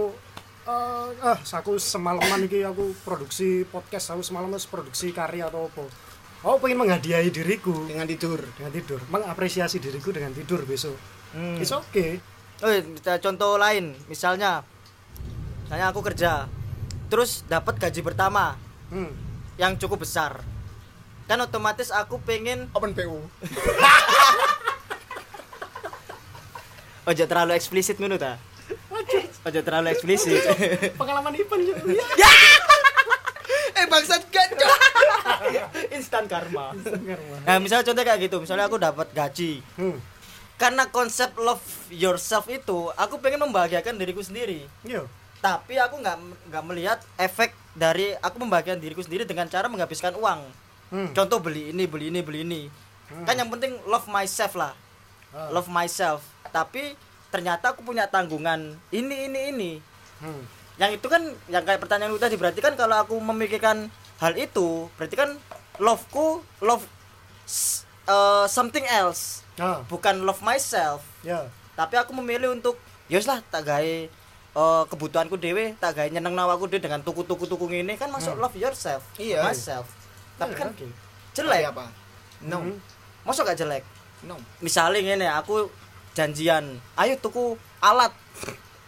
eh 0.67 1.07
ah 1.23 1.39
aku 1.39 1.79
semalaman 1.79 2.43
iki 2.43 2.59
aku 2.59 2.91
produksi 3.07 3.63
podcast 3.63 4.11
aku 4.11 4.19
semalam 4.19 4.51
harus 4.51 4.67
produksi 4.69 5.09
karya 5.09 5.49
atau 5.49 5.65
apa. 5.65 5.87
Aku 6.45 6.61
pengen 6.61 6.85
menghadiahi 6.85 7.33
diriku. 7.33 7.73
Dengan 7.89 8.05
tidur. 8.05 8.37
dengan 8.53 8.69
tidur. 8.69 8.99
Mengapresiasi 9.09 9.81
diriku 9.81 10.13
dengan 10.13 10.29
tidur 10.37 10.61
besok. 10.61 10.93
Hmm. 11.33 11.57
it's 11.57 11.73
okay. 11.73 12.21
Oh, 12.57 12.73
contoh 13.21 13.61
lain, 13.61 13.93
misalnya, 14.09 14.65
misalnya 15.65 15.93
aku 15.93 16.01
kerja, 16.01 16.49
terus 17.07 17.43
dapat 17.47 17.79
gaji 17.79 18.03
pertama 18.03 18.55
hmm. 18.91 19.11
yang 19.55 19.75
cukup 19.79 20.03
besar, 20.03 20.43
kan 21.27 21.39
otomatis 21.43 21.91
aku 21.91 22.19
pengen, 22.23 22.67
Open 22.75 22.93
PU. 22.95 23.19
ojo 27.09 27.23
terlalu 27.23 27.55
eksplisit 27.55 27.97
menurut 28.03 28.19
ta? 28.19 28.35
Ojo 29.47 29.59
terlalu 29.63 29.95
eksplisit. 29.95 30.43
pengalaman 30.99 31.31
Ipan 31.35 31.59
juga 31.63 31.79
eh 33.77 33.85
bangsat 33.85 34.23
gacor. 34.27 34.79
Instan 35.93 36.25
karma. 36.25 36.73
Nah, 37.45 37.57
misalnya 37.61 37.85
contoh 37.85 38.03
kayak 38.03 38.19
gitu, 38.25 38.37
misalnya 38.41 38.65
aku 38.65 38.77
dapat 38.81 39.07
gaji, 39.13 39.61
hmm. 39.77 39.97
karena 40.57 40.89
konsep 40.89 41.31
love 41.37 41.63
yourself 41.93 42.49
itu, 42.49 42.89
aku 42.97 43.21
pengen 43.21 43.45
membahagiakan 43.45 43.95
diriku 43.95 44.25
sendiri. 44.25 44.65
Yo. 44.83 45.05
Tapi 45.47 45.73
aku 45.77 45.95
nggak 45.97 46.17
nggak 46.45 46.63
melihat 46.65 46.99
efek 47.15 47.55
dari 47.71 48.11
aku 48.17 48.35
membahagiakan 48.37 48.77
diriku 48.77 48.99
sendiri 48.99 49.23
dengan 49.23 49.47
cara 49.47 49.65
menghabiskan 49.65 50.11
uang. 50.13 50.43
Hmm. 50.87 51.11
contoh 51.11 51.37
beli 51.37 51.69
ini 51.69 51.83
beli 51.83 52.07
ini 52.07 52.19
beli 52.21 52.39
ini 52.41 52.61
Hmm. 53.07 53.23
kan 53.23 53.35
yang 53.35 53.47
penting 53.47 53.75
love 53.83 54.07
myself 54.07 54.55
lah 54.55 54.71
Ah. 55.29 55.47
love 55.49 55.67
myself 55.67 56.23
tapi 56.47 56.95
ternyata 57.27 57.71
aku 57.71 57.83
punya 57.83 58.03
tanggungan 58.05 58.71
ini 58.89 59.27
ini 59.27 59.41
ini 59.49 59.71
Hmm. 60.17 60.47
yang 60.77 60.91
itu 60.91 61.03
kan 61.05 61.19
yang 61.45 61.59
kayak 61.61 61.79
pertanyaan 61.79 62.07
lu 62.07 62.15
tadi 62.17 62.35
berarti 62.35 62.59
kan 62.59 62.71
kalau 62.73 62.95
aku 62.97 63.15
memikirkan 63.17 63.91
hal 64.17 64.33
itu 64.33 64.87
berarti 64.95 65.15
kan 65.17 65.35
loveku 65.77 66.39
love 66.61 66.87
eh, 68.05 68.45
something 68.47 68.87
else 68.87 69.43
Ah, 69.57 69.83
bukan 69.85 70.21
love 70.21 70.39
myself 70.39 71.03
ya. 71.19 71.51
tapi 71.73 71.95
aku 71.95 72.15
memilih 72.15 72.53
untuk 72.53 72.79
yos 73.07 73.25
lah 73.25 73.43
tak 73.43 73.65
gawe 73.65 73.95
eh, 74.57 74.83
kebutuhanku 74.87 75.37
dewe 75.37 75.77
tak 75.77 75.93
gawe 75.93 76.09
nyeneng 76.09 76.33
nawaku 76.33 76.65
dewe 76.65 76.81
dengan 76.81 76.99
tuku-tuku 76.99 77.45
tuku 77.45 77.65
ini 77.71 77.93
kan 77.93 78.09
masuk 78.09 78.33
Hmm. 78.33 78.41
love 78.41 78.57
yourself 78.57 79.05
Iya. 79.15 79.45
myself 79.45 79.85
tapi 80.35 80.53
Ya, 80.53 80.57
kan 80.57 80.67
oke. 80.71 80.87
jelek 81.31 81.63
apa? 81.69 81.85
No. 82.41 82.57
Hmm. 82.59 82.77
masuk 83.21 83.45
gak 83.45 83.55
jelek 83.55 83.83
No. 84.19 84.33
misalnya 84.59 85.13
ini 85.13 85.27
aku 85.27 85.69
janjian 86.13 86.65
ayo 86.95 87.13
tuku 87.15 87.53
alat 87.77 88.09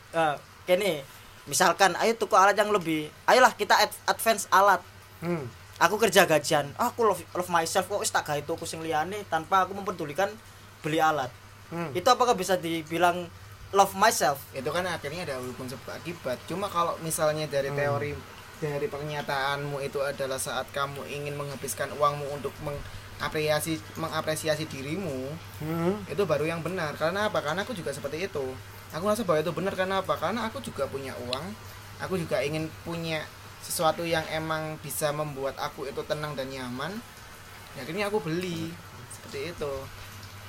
nah, 0.09 0.33
kene 0.65 1.05
misalkan 1.45 1.93
ayo 1.95 2.13
tuku 2.15 2.33
alat 2.33 2.53
yang 2.53 2.69
lebih 2.69 3.13
ayolah 3.23 3.53
kita 3.53 3.77
ad- 3.77 4.01
advance 4.07 4.49
alat 4.49 4.81
hmm. 5.19 5.45
aku 5.77 5.95
kerja 5.99 6.25
gajian 6.25 6.65
ah, 6.75 6.89
aku 6.89 7.05
love, 7.05 7.21
love 7.31 7.51
myself 7.51 7.85
kok 7.85 7.99
wis 7.99 8.09
tak 8.09 8.25
gawe 8.25 8.41
tuku 8.43 8.65
sing 8.65 8.81
liyane 8.81 9.21
tanpa 9.27 9.63
aku 9.63 9.73
mempedulikan 9.73 10.33
beli 10.81 10.97
alat 10.99 11.29
Hmm. 11.69 11.93
itu 11.93 12.01
apakah 12.03 12.33
bisa 12.33 12.57
dibilang 12.57 13.29
love 13.71 13.93
myself. 13.93 14.41
Itu 14.51 14.69
kan 14.69 14.85
akhirnya 14.85 15.25
ada 15.25 15.35
hubungan 15.41 15.73
sebab 15.73 16.01
akibat. 16.01 16.37
Cuma 16.49 16.65
kalau 16.65 16.97
misalnya 17.01 17.45
dari 17.45 17.69
Hmm. 17.69 17.77
teori 17.77 18.11
dari 18.59 18.91
pernyataanmu 18.91 19.79
itu 19.79 20.03
adalah 20.03 20.35
saat 20.35 20.67
kamu 20.75 21.07
ingin 21.07 21.31
menghabiskan 21.39 21.95
uangmu 21.95 22.27
untuk 22.35 22.51
mengapresiasi 22.59 23.79
mengapresiasi 23.95 24.67
dirimu 24.67 25.31
Hmm. 25.63 25.95
itu 26.05 26.23
baru 26.27 26.43
yang 26.43 26.59
benar. 26.59 26.91
Karena 26.99 27.31
apa? 27.31 27.39
Karena 27.39 27.63
aku 27.63 27.71
juga 27.71 27.95
seperti 27.95 28.27
itu. 28.27 28.45
Aku 28.89 29.05
merasa 29.05 29.21
bahwa 29.23 29.39
itu 29.39 29.53
benar 29.53 29.73
karena 29.77 30.01
apa? 30.01 30.17
Karena 30.17 30.49
aku 30.49 30.59
juga 30.59 30.89
punya 30.89 31.13
uang. 31.29 31.45
Aku 32.01 32.17
juga 32.17 32.41
ingin 32.41 32.67
punya 32.83 33.21
sesuatu 33.59 34.01
yang 34.01 34.23
emang 34.31 34.79
bisa 34.81 35.11
membuat 35.13 35.53
aku 35.59 35.85
itu 35.85 36.01
tenang 36.07 36.33
dan 36.33 36.49
nyaman. 36.49 36.97
Ya 37.77 37.85
akhirnya 37.85 38.09
aku 38.09 38.17
beli. 38.23 38.73
Seperti 39.13 39.53
itu 39.53 39.71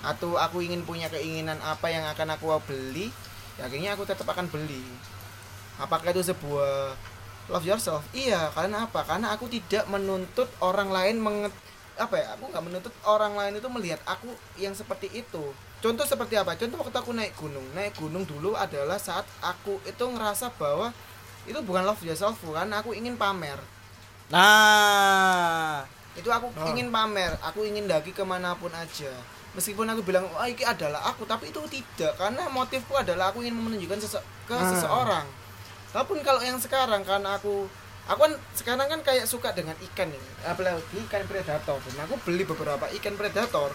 atau 0.00 0.40
aku 0.40 0.64
ingin 0.64 0.80
punya 0.88 1.12
keinginan 1.12 1.60
apa 1.60 1.92
yang 1.92 2.08
akan 2.08 2.36
aku 2.36 2.48
beli 2.64 3.12
ya 3.60 3.68
akhirnya 3.68 3.92
aku 3.92 4.08
tetap 4.08 4.24
akan 4.24 4.48
beli. 4.48 4.80
Apakah 5.76 6.12
itu 6.12 6.24
sebuah 6.32 6.96
love 7.52 7.66
yourself? 7.68 8.04
Iya 8.16 8.48
karena 8.56 8.88
apa? 8.88 9.04
Karena 9.04 9.36
aku 9.36 9.48
tidak 9.52 9.84
menuntut 9.92 10.48
orang 10.64 10.88
lain 10.88 11.20
menget 11.20 11.52
apa 12.00 12.16
ya? 12.16 12.26
Aku 12.36 12.48
nggak 12.48 12.64
menuntut 12.64 12.94
orang 13.04 13.36
lain 13.36 13.60
itu 13.60 13.68
melihat 13.68 14.00
aku 14.08 14.32
yang 14.56 14.72
seperti 14.72 15.12
itu. 15.12 15.52
Contoh 15.80 16.04
seperti 16.04 16.36
apa? 16.36 16.56
Contoh 16.56 16.80
waktu 16.80 16.96
aku 16.96 17.12
naik 17.12 17.36
gunung. 17.36 17.64
Naik 17.76 17.96
gunung 17.96 18.24
dulu 18.24 18.56
adalah 18.56 18.96
saat 18.96 19.24
aku 19.40 19.80
itu 19.84 20.04
ngerasa 20.04 20.52
bahwa 20.56 20.92
itu 21.48 21.56
bukan 21.64 21.84
love 21.84 22.00
yourself 22.04 22.36
karena 22.40 22.80
aku 22.80 22.92
ingin 22.92 23.16
pamer. 23.16 23.56
Nah. 24.32 25.84
Itu 26.16 26.28
aku 26.28 26.52
Oh. 26.52 26.68
ingin 26.68 26.92
pamer. 26.92 27.36
Aku 27.40 27.64
ingin 27.64 27.88
daki 27.88 28.12
ke 28.12 28.24
mana 28.24 28.52
pun 28.56 28.72
aja 28.72 29.12
meskipun 29.52 29.86
aku 29.86 30.02
bilang 30.02 30.26
wah 30.30 30.44
ini 30.44 30.62
adalah 30.62 31.02
aku 31.04 31.24
tapi 31.24 31.48
itu 31.48 31.58
tidak 31.66 32.14
karena 32.14 32.46
motifku 32.48 32.94
adalah 32.94 33.28
aku 33.28 33.40
ingin 33.40 33.56
menunjukkan 33.56 33.98
sese- 33.98 34.26
ke 34.44 34.52
Ah. 34.52 34.62
seseorang. 34.68 35.26
Walaupun 35.90 36.22
kalau 36.22 36.38
yang 36.40 36.56
sekarang 36.56 37.02
karena 37.02 37.34
aku 37.34 37.66
aku 38.06 38.20
kan 38.20 38.32
sekarang 38.52 38.86
kan 38.86 39.00
kayak 39.02 39.26
suka 39.26 39.50
dengan 39.50 39.74
ikan 39.80 40.06
ini 40.06 40.30
apalagi 40.42 40.82
ikan 41.04 41.22
predator. 41.24 41.78
Dan 41.80 42.06
aku 42.06 42.14
beli 42.22 42.42
beberapa 42.42 42.86
ikan 42.92 43.14
predator. 43.14 43.70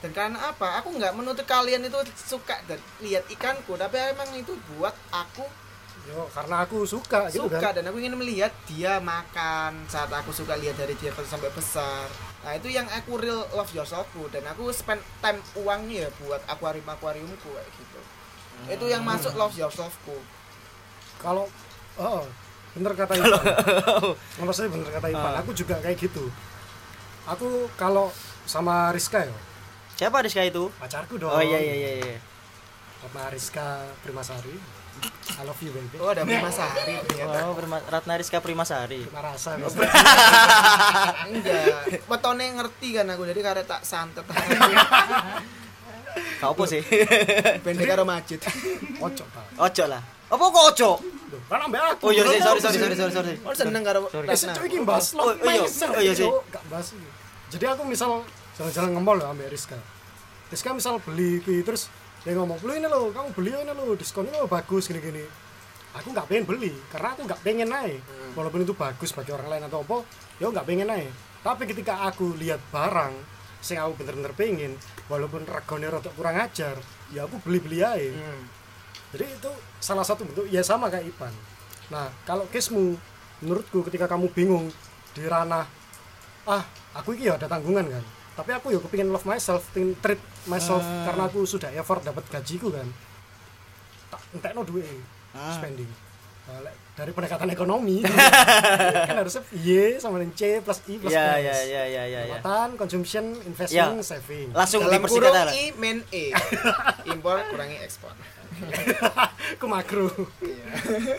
Dan 0.00 0.10
karena 0.10 0.50
apa? 0.50 0.82
Aku 0.82 0.90
nggak 0.90 1.12
menuntut 1.12 1.44
kalian 1.44 1.80
itu 1.80 1.94
suka 2.18 2.58
dan 2.66 2.74
lihat 2.98 3.22
ikanku 3.28 3.76
tapi 3.76 4.02
emang 4.02 4.34
itu 4.34 4.50
buat 4.74 4.90
aku 5.08 5.46
Yo, 6.02 6.26
karena 6.28 6.66
aku 6.66 6.82
suka 6.82 7.30
gitu 7.30 7.46
suka 7.46 7.62
kan. 7.62 7.78
dan 7.78 7.86
aku 7.86 8.02
ingin 8.02 8.18
melihat 8.18 8.50
dia 8.66 8.98
makan 8.98 9.86
saat 9.86 10.10
aku 10.10 10.34
suka 10.34 10.58
lihat 10.58 10.74
dari 10.74 10.98
dia 10.98 11.08
kecil 11.08 11.28
sampai 11.28 11.46
besar. 11.50 12.10
Nah 12.42 12.52
itu 12.52 12.66
yang 12.68 12.90
aku 12.90 13.16
real 13.16 13.46
love 13.52 13.70
yourselfku 13.70 14.26
dan 14.28 14.42
aku 14.44 14.66
spend 14.70 14.98
time 15.18 15.38
uangnya 15.54 16.06
ya 16.06 16.10
buat 16.18 16.42
akuarium 16.44 16.84
akuariumku 16.84 17.46
kayak 17.46 17.70
gitu. 17.70 18.00
Itu 18.68 18.84
yang 18.86 19.02
masuk 19.02 19.32
love 19.32 19.54
yourselfku 19.54 20.18
kalau 21.18 21.46
oh 21.96 22.26
bener 22.74 22.92
kata 22.92 23.14
Ipan 23.14 23.42
menurut 24.42 24.56
saya 24.56 24.66
bener 24.66 24.90
kata 24.90 25.06
Ipan 25.06 25.32
Ah. 25.32 25.38
aku 25.38 25.54
juga 25.54 25.78
kayak 25.78 26.02
gitu. 26.02 26.26
Aku 27.30 27.70
kalau 27.78 28.10
sama 28.42 28.90
Rizka 28.90 29.22
ya? 29.22 29.30
Siapa 29.94 30.18
Rizka 30.18 30.42
itu? 30.42 30.66
Pacarku 30.74 31.14
dong. 31.14 31.30
Oh 31.30 31.38
iya 31.38 31.62
iya 31.62 31.74
iya 31.78 31.90
iya. 32.02 32.18
Sama 32.98 33.30
Rizka 33.30 33.86
Primasari 34.02 34.81
I 35.32 35.42
love 35.42 35.58
you 35.58 35.70
baby 35.70 35.96
oh 35.96 36.08
ada 36.08 36.22
Mas 36.22 36.54
Sari 36.54 36.94
ternyata 37.02 37.38
oh 37.44 37.54
Prima- 37.54 37.84
Ratna 37.84 38.14
Rizka 38.14 38.38
Primasari 38.38 39.02
Prima 39.02 39.20
rasa 39.24 39.56
biasa. 39.56 39.78
enggak 41.26 42.06
wetone 42.06 42.44
ngerti 42.56 42.88
kan 42.92 43.06
aku 43.08 43.22
jadi 43.26 43.40
karena 43.42 43.64
tak 43.64 43.82
santet 43.82 44.24
kau 46.38 46.52
apa 46.52 46.62
sih 46.66 46.82
bende 47.60 47.84
karo 47.84 48.02
masjid 48.04 48.38
Kocok 48.98 49.26
pak 49.26 49.44
ojo 49.58 49.84
lah 49.86 50.02
apa 50.28 50.44
kok 50.44 50.64
ojo 50.72 50.90
Loh, 51.32 51.40
kan 51.48 51.64
ambek 51.64 51.80
aku 51.96 52.04
oh 52.04 52.12
iya 52.12 52.22
sorry 52.44 52.60
sorry 52.60 52.76
sorry 52.76 52.92
sorry 52.92 53.12
sorry 53.14 53.32
oh 53.40 53.56
seneng 53.56 53.80
karo. 53.80 54.04
Eh, 54.04 54.20
Ratna. 54.22 54.52
cuy 54.52 54.68
ini 54.68 54.84
bahas 54.84 55.16
Oh, 55.16 55.32
iya. 55.40 55.64
Oh 55.64 55.96
iya 55.96 56.12
sih. 56.12 56.28
Cuk. 56.28 56.44
Gak 56.52 56.60
ini. 56.92 57.08
Jadi 57.48 57.64
aku 57.64 57.82
misal 57.88 58.20
jalan-jalan 58.52 58.90
ngemol 58.92 59.16
ya 59.16 59.32
sama 59.32 59.44
Rizka. 59.48 59.78
Rizka 60.52 60.68
misal 60.76 61.00
beli 61.00 61.40
ki 61.40 61.64
terus 61.64 61.88
dia 62.22 62.38
ngomong, 62.38 62.58
"Lu 62.62 62.72
ini 62.74 62.86
lo, 62.86 63.10
kamu 63.10 63.28
beli 63.34 63.50
ini 63.50 63.72
lo, 63.74 63.98
diskon 63.98 64.30
ini 64.30 64.38
lo 64.38 64.46
bagus 64.46 64.86
gini-gini." 64.86 65.24
Aku 65.92 66.08
nggak 66.08 66.24
pengen 66.24 66.44
beli 66.48 66.72
karena 66.88 67.12
aku 67.12 67.28
nggak 67.28 67.40
pengen 67.44 67.68
naik. 67.68 68.00
Hmm. 68.00 68.32
Walaupun 68.38 68.64
itu 68.64 68.72
bagus 68.72 69.12
bagi 69.12 69.30
orang 69.34 69.48
lain 69.52 69.64
atau 69.68 69.84
apa, 69.84 69.96
ya 70.40 70.48
nggak 70.48 70.64
pengen 70.64 70.88
naik. 70.88 71.12
Tapi 71.44 71.62
ketika 71.68 72.08
aku 72.08 72.32
lihat 72.38 72.62
barang 72.72 73.12
sing 73.60 73.76
aku 73.76 74.00
bener-bener 74.00 74.32
pengen, 74.32 74.72
walaupun 75.12 75.44
regane 75.44 75.86
rada 75.92 76.10
kurang 76.16 76.40
ajar, 76.40 76.80
ya 77.12 77.28
aku 77.28 77.36
beli-beli 77.44 77.84
aja. 77.84 78.08
Hmm. 78.08 78.42
Jadi 79.12 79.24
itu 79.28 79.52
salah 79.82 80.06
satu 80.06 80.24
bentuk 80.24 80.48
ya 80.48 80.64
sama 80.64 80.88
kayak 80.88 81.12
Ipan. 81.12 81.34
Nah, 81.92 82.08
kalau 82.24 82.48
kesmu 82.48 82.96
menurutku 83.44 83.84
ketika 83.84 84.08
kamu 84.08 84.32
bingung 84.32 84.72
di 85.12 85.28
ranah 85.28 85.68
ah, 86.48 86.64
aku 86.96 87.14
ini 87.14 87.28
ya 87.28 87.36
ada 87.36 87.46
tanggungan 87.46 87.86
kan. 87.86 88.04
Tapi 88.32 88.50
aku 88.50 88.66
ya 88.68 88.78
kepingin 88.78 89.08
love 89.08 89.24
myself, 89.24 89.60
pengen 89.70 89.92
treat 89.96 90.16
myself 90.44 90.80
Hmm. 90.80 91.04
karena 91.04 91.22
aku 91.26 91.44
sudah 91.44 91.68
effort 91.70 92.00
dapat 92.00 92.24
gajiku 92.26 92.68
kan. 92.68 92.88
Tak 94.08 94.20
entekno 94.32 94.62
duit 94.62 94.88
Hmm. 95.30 95.52
spending. 95.52 95.88
Nah, 96.42 96.58
dari 96.92 97.08
pendekatan 97.08 97.48
ekonomi 97.48 98.02
kan 99.08 99.16
harusnya 99.16 99.46
Y 99.54 99.94
sama 99.96 100.18
dengan 100.18 100.34
C 100.34 100.58
plus 100.58 100.82
I 100.84 100.94
plus 100.96 101.08
ya 101.08 101.38
S. 101.38 101.40
ya 101.40 101.56
ya 101.62 101.82
ya 101.86 102.02
ya 102.02 102.02
ya 102.02 102.20
Pendapatan, 102.36 102.68
consumption, 102.74 103.24
investment, 103.42 103.94
Ya. 103.94 104.04
saving. 104.04 104.48
langsung 104.50 104.82
dalam 104.82 105.00
kurung 105.02 105.32
I 105.32 105.70
men 105.72 106.02
E 106.10 106.34
impor 107.08 107.40
kurangi 107.46 107.78
ekspor 107.80 108.10
Aku 109.54 109.64
makro. 109.66 110.10
Iya. 110.42 110.66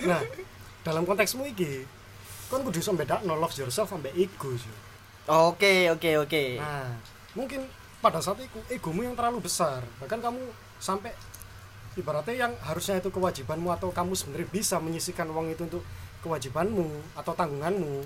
nah 0.03 0.21
dalam 0.83 1.03
konteksmu 1.03 1.47
iki 1.47 1.87
kan 2.45 2.61
kudu 2.61 2.77
iso 2.77 2.91
bedakno 2.91 3.33
love 3.33 3.55
yourself 3.55 3.87
sampai 3.87 4.11
ego 4.13 4.51
sih. 4.53 4.69
Oke 5.25 5.73
oke 5.91 6.11
oke. 6.19 6.43
Nah 6.57 6.89
mungkin 7.33 7.65
pada 7.99 8.19
saat 8.19 8.39
itu 8.39 8.59
egomu 8.67 9.01
yang 9.01 9.15
terlalu 9.15 9.39
besar. 9.41 9.83
Bahkan 9.97 10.19
kamu 10.19 10.43
sampai 10.77 11.15
ibaratnya 11.93 12.49
yang 12.49 12.53
harusnya 12.59 12.97
itu 12.97 13.07
kewajibanmu 13.07 13.69
atau 13.69 13.89
kamu 13.89 14.13
sebenarnya 14.13 14.49
bisa 14.49 14.75
menyisikan 14.77 15.29
uang 15.29 15.49
itu 15.49 15.63
untuk 15.63 15.83
kewajibanmu 16.25 16.89
atau 17.13 17.31
tanggunganmu 17.31 18.01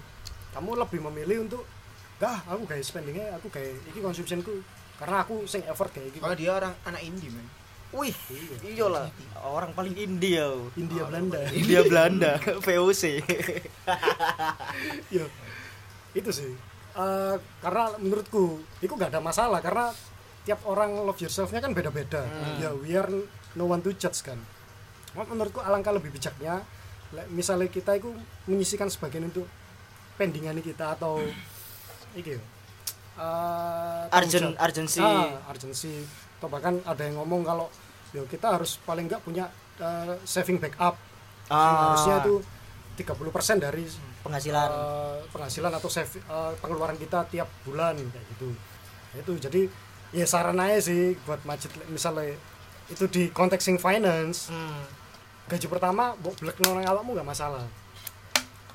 kamu 0.51 0.69
lebih 0.75 0.99
memilih 1.07 1.47
untuk 1.47 1.63
dah 2.17 2.41
aku 2.43 2.65
kayak 2.65 2.83
spendingnya 2.83 3.31
aku 3.37 3.47
kayak 3.47 3.77
iki 3.87 4.01
konsumsiku 4.01 4.59
karena 4.97 5.21
aku 5.21 5.45
sing 5.45 5.61
effort 5.69 5.93
kayak 5.93 6.09
gitu 6.09 6.19
kalau 6.19 6.33
dia 6.33 6.51
orang 6.51 6.73
anak 6.83 6.99
indie 6.99 7.29
man 7.29 7.45
wih 7.93 8.11
Iya. 8.27 8.73
iyalah 8.75 9.07
orang 9.39 9.71
paling 9.71 9.93
India 9.95 10.49
India 10.75 11.05
Belanda. 11.13 11.39
India 11.61 11.81
Belanda 11.85 12.31
VOC 12.59 13.03
ya 15.07 15.25
itu 16.11 16.29
sih 16.33 16.51
Eh, 16.97 17.35
karena 17.61 17.93
menurutku 18.01 18.57
itu 18.81 18.89
gak 18.97 19.13
ada 19.13 19.21
masalah 19.21 19.61
karena 19.61 19.93
tiap 20.41 20.65
orang 20.65 20.97
love 21.05 21.21
yourself-nya 21.21 21.61
kan 21.61 21.77
beda-beda. 21.77 22.25
Ya 22.57 22.73
we 22.73 22.97
are 22.97 23.11
no 23.53 23.69
one 23.69 23.85
to 23.85 23.93
judge 23.93 24.25
kan. 24.25 24.41
Menurutku 25.13 25.61
alangkah 25.61 25.93
lebih 25.93 26.09
bijaknya 26.09 26.65
misalnya 27.31 27.69
kita 27.71 27.95
itu 27.95 28.11
menyisikan 28.49 28.89
sebagian 28.91 29.29
untuk 29.29 29.47
pendingan 30.19 30.59
kita 30.59 30.97
atau 30.97 31.21
iki 32.17 32.35
ya, 32.35 32.41
eh, 33.21 34.17
Arjen 34.17 34.57
jawab. 34.57 34.65
urgency. 34.65 34.99
Ah, 34.99 35.37
urgency. 35.53 36.01
Atau 36.41 36.49
bahkan 36.49 36.81
ada 36.81 37.01
yang 37.05 37.21
ngomong 37.21 37.45
kalau 37.45 37.69
ya 38.09 38.25
kita 38.25 38.57
harus 38.57 38.81
paling 38.81 39.05
nggak 39.05 39.21
punya 39.21 39.45
eh, 39.77 40.17
saving 40.25 40.57
backup. 40.57 40.97
Ah. 41.47 41.95
harusnya 41.95 42.27
itu 42.27 42.43
30% 42.97 43.61
dari 43.61 43.85
penghasilan. 44.25 44.67
eh, 44.67 45.17
penghasilan 45.29 45.71
atau 45.71 45.85
save, 45.87 46.17
eh, 46.17 46.53
pengeluaran 46.57 46.97
kita 46.97 47.29
tiap 47.29 47.45
bulan 47.61 47.93
kayak 47.93 48.25
gitu. 48.33 48.49
Itu 49.13 49.31
jadi 49.37 49.61
ya 50.09 50.25
saran 50.25 50.57
aja 50.57 50.81
sih 50.81 51.13
buat 51.23 51.45
majid. 51.45 51.69
Misalnya 51.87 52.33
itu 52.89 53.05
di 53.05 53.29
konteksing 53.29 53.77
finance 53.77 54.49
Hmm. 54.49 54.81
gaji 55.47 55.67
pertama 55.69 56.17
buat 56.17 56.35
black 56.39 56.57
nang 56.59 56.81
awakmu 56.81 57.13
nggak 57.13 57.29
masalah. 57.29 57.63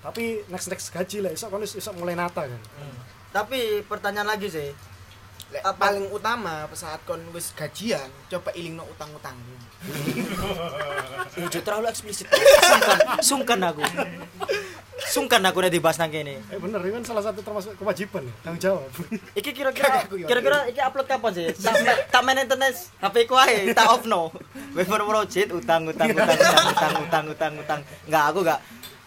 Tapi 0.03 0.47
next 0.49 0.71
next 0.71 0.89
gaji 0.89 1.19
lah 1.21 1.31
isok 1.31 1.49
kan 1.51 1.63
isok 1.63 1.95
mulai 1.99 2.15
nata 2.15 2.47
kan. 2.47 2.61
Tapi 3.33 3.83
pertanyaan 3.85 4.29
lagi 4.29 4.47
sih 4.47 4.71
Lek, 5.53 5.61
Apa- 5.61 5.77
paling 5.79 6.09
utama 6.09 6.65
saat 6.73 7.05
kon 7.05 7.21
wis 7.31 7.53
gajian 7.53 8.09
coba 8.27 8.51
ilingno 8.53 8.89
utang-utang 8.89 9.37
Udah 11.37 11.63
terlalu 11.67 11.87
eksplisit 11.87 12.25
sungkan 12.31 12.99
sungkan 13.21 13.61
aku 13.61 13.83
sungkan 15.03 15.43
aku 15.43 15.59
nih 15.61 15.69
dibahas 15.69 15.99
nang 15.99 16.09
kene. 16.09 16.39
eh 16.39 16.57
bener 16.57 16.79
ini 16.81 16.95
kan 16.95 17.05
salah 17.05 17.21
satu 17.21 17.43
termasuk 17.43 17.75
kewajiban 17.75 18.23
ya 18.23 18.33
tanggung 18.41 18.63
jawab 18.63 18.89
Iki 19.39 19.51
kira-kira 19.59 19.89
ya. 20.09 20.25
kira-kira 20.25 20.59
iki 20.71 20.81
upload 20.81 21.05
kapan 21.05 21.31
sih? 21.35 21.47
Tak 21.53 21.75
tak 22.09 22.23
maintenance 22.23 22.89
HP 22.97 23.27
ku 23.27 23.35
ae, 23.35 23.75
tak 23.75 23.91
off 23.91 24.07
no. 24.07 24.31
Waiver 24.73 25.03
project 25.03 25.53
utang 25.53 25.85
utang 25.85 26.09
utang 26.09 26.31
utang 26.31 26.65
utang 26.71 26.95
utang 27.03 27.25
utang 27.29 27.53
utang. 27.59 27.81
Enggak, 28.07 28.25
aku 28.31 28.39
enggak. 28.41 28.61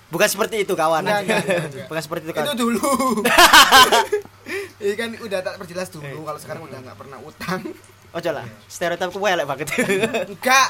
Bukan 0.05 0.27
seperti 0.29 0.55
itu 0.61 0.73
kawan. 0.75 1.01
Bukan 1.89 2.01
seperti 2.03 2.23
itu 2.27 2.31
itu 2.31 2.37
kawan. 2.37 2.53
dulu 2.53 2.91
ini 4.77 4.93
kan 4.93 5.09
udah 5.15 5.39
tak 5.39 5.55
perjelas 5.55 5.87
dulu 5.87 6.23
kalau 6.23 6.39
sekarang 6.39 6.63
udah 6.63 6.79
nggak 6.81 6.97
pernah 6.97 7.17
utang. 7.19 7.61
Ojo 8.11 8.31
lah, 8.31 8.47
stereotipku 8.65 9.19
welek 9.19 9.43
banget. 9.43 9.67
enggak. 10.29 10.67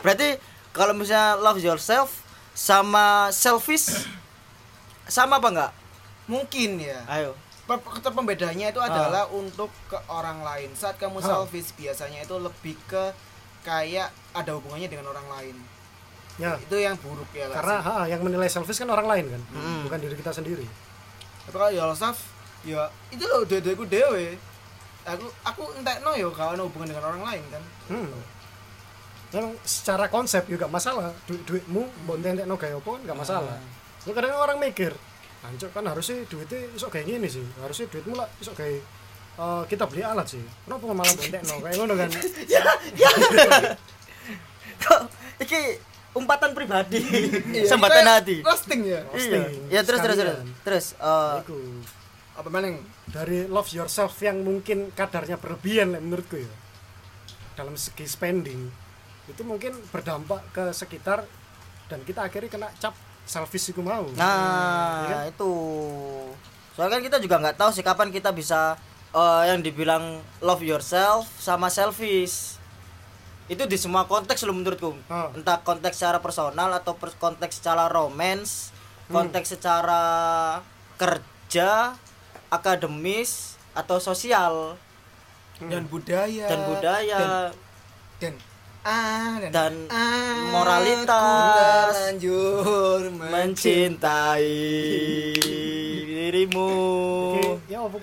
Berarti 0.00 0.36
kalau 0.70 0.92
misalnya 0.92 1.36
love 1.36 1.56
yourself 1.56 2.20
sama 2.52 3.28
selfish 3.30 4.04
sama 5.04 5.36
apa 5.38 5.48
enggak? 5.48 5.72
mungkin 6.24 6.80
ya. 6.80 7.00
Ayo. 7.06 7.36
Pembedanya 8.04 8.68
itu 8.68 8.80
adalah 8.80 9.28
untuk 9.28 9.68
ke 9.86 9.96
orang 10.06 10.40
lain. 10.40 10.72
Saat 10.72 10.96
kamu 10.96 11.20
Ah. 11.20 11.40
selfish 11.40 11.72
biasanya 11.74 12.20
itu 12.20 12.36
lebih 12.36 12.76
ke 12.84 13.12
kayak 13.60 14.08
ada 14.32 14.52
hubungannya 14.52 14.88
dengan 14.88 15.08
orang 15.08 15.24
lain. 15.30 15.56
Ya. 16.36 16.56
Itu 16.56 16.76
yang 16.76 16.96
buruk 16.98 17.28
ya 17.30 17.46
karena 17.46 17.76
ha, 17.78 17.94
yang 18.04 18.20
menilai 18.20 18.48
selfish 18.48 18.76
kan 18.76 18.88
orang 18.88 19.06
lain 19.06 19.24
kan 19.30 19.42
Hmm. 19.52 19.80
bukan 19.84 19.96
diri 19.96 20.12
kita 20.12 20.28
sendiri. 20.30 20.64
Tapi 21.44 21.54
kalau 21.54 21.70
yourself 21.70 22.20
ya 22.64 22.88
itu 23.12 23.24
loh 23.24 23.44
dedeku 23.44 23.84
dewe 23.84 24.40
aku 25.04 25.26
aku 25.44 25.62
entekno 25.76 26.16
ya 26.16 26.28
kalau 26.32 26.50
ada 26.56 26.62
hubungan 26.64 26.88
dengan 26.90 27.04
orang 27.12 27.22
lain 27.28 27.44
kan 27.52 27.62
hmm. 27.92 28.12
Memang 29.34 29.50
secara 29.66 30.06
konsep 30.06 30.46
juga 30.46 30.70
masalah 30.70 31.10
duit 31.26 31.42
duitmu 31.42 31.82
mau 32.06 32.14
entek 32.14 32.46
no 32.46 32.54
kayak 32.54 32.78
apa 32.78 32.86
kan 32.86 33.00
nggak 33.02 33.18
masalah 33.18 33.58
Lu 34.06 34.14
kadang 34.14 34.30
orang 34.38 34.62
mikir 34.62 34.94
Ancok 35.42 35.74
kan 35.74 35.84
harusnya 35.90 36.22
duitnya 36.30 36.70
isok 36.78 36.94
kayak 36.94 37.06
gini 37.10 37.26
sih 37.26 37.42
harusnya 37.58 37.90
duitmu 37.90 38.14
lah 38.14 38.30
isok 38.38 38.54
kayak 38.54 38.78
eh, 39.34 39.62
kita 39.66 39.90
beli 39.90 40.06
alat 40.06 40.30
sih 40.30 40.44
kenapa 40.64 40.86
malah 40.94 41.10
entek 41.18 41.42
no 41.50 41.58
kayak 41.58 41.76
ngono 41.82 41.94
kan 41.98 42.10
Kok 44.84 45.00
iki 45.40 45.60
umpatan 46.14 46.54
pribadi. 46.54 47.02
Iya, 47.50 47.66
Sambatan 47.66 48.06
kayak 48.06 48.18
hati. 48.22 48.36
roasting 48.46 48.80
ya 48.86 49.00
Iya. 49.02 49.10
Roasting. 49.10 49.42
Ya 49.66 49.80
terus 49.82 50.00
terus 50.00 50.16
terus. 50.16 50.38
Terus 50.62 50.86
eh 50.94 51.34
Iku. 51.42 51.58
Apa 52.34 52.48
maning 52.48 52.82
dari 53.06 53.46
love 53.46 53.70
yourself 53.70 54.18
yang 54.18 54.42
mungkin 54.42 54.90
kadarnya 54.90 55.36
berlebihan 55.36 55.94
menurutku 55.94 56.36
ya 56.36 56.50
dalam 57.54 57.74
segi 57.74 58.04
spending 58.04 58.66
itu 59.24 59.40
mungkin 59.40 59.72
berdampak 59.88 60.42
ke 60.50 60.64
sekitar 60.70 61.22
dan 61.86 62.02
kita 62.02 62.22
akhirnya 62.22 62.50
kena 62.50 62.68
cap 62.76 62.92
selfish 63.24 63.70
itu 63.70 63.80
mau 63.80 64.04
Nah, 64.12 65.06
Iya 65.06 65.16
kan? 65.16 65.24
itu. 65.30 65.52
Soalnya 66.74 66.92
kan 66.92 67.02
kita 67.02 67.16
juga 67.18 67.36
nggak 67.38 67.56
tahu 67.56 67.70
sih 67.70 67.80
kapan 67.80 68.10
kita 68.10 68.28
bisa 68.30 68.76
eh, 69.10 69.42
yang 69.46 69.62
dibilang 69.62 70.02
love 70.40 70.60
yourself 70.60 71.24
sama 71.38 71.70
selfish. 71.70 72.58
Itu 73.46 73.64
di 73.64 73.76
semua 73.76 74.04
konteks 74.04 74.42
loh 74.42 74.52
menurutku. 74.52 74.92
Ah. 75.06 75.30
Entah 75.30 75.62
konteks 75.62 75.96
secara 75.96 76.18
personal 76.18 76.74
atau 76.74 76.92
konteks 76.98 77.62
secara 77.62 77.86
romance, 77.86 78.74
Hmm. 79.04 79.22
konteks 79.22 79.54
secara 79.54 80.02
kerja, 80.96 81.92
akademis 82.54 83.54
atau 83.72 83.98
sosial 83.98 84.78
dan 85.60 85.84
budaya 85.84 86.46
dan 86.46 86.60
budaya 86.64 87.18
dan 88.18 88.34
ah 88.84 89.34
dan, 89.40 89.50
Dan 89.50 89.72
aku 89.86 90.50
moralitas. 90.50 91.94
terlanjur 91.94 93.00
mencintai 93.10 94.52
dirimu. 96.04 96.70
Ya 97.66 97.80
apa 97.80 97.96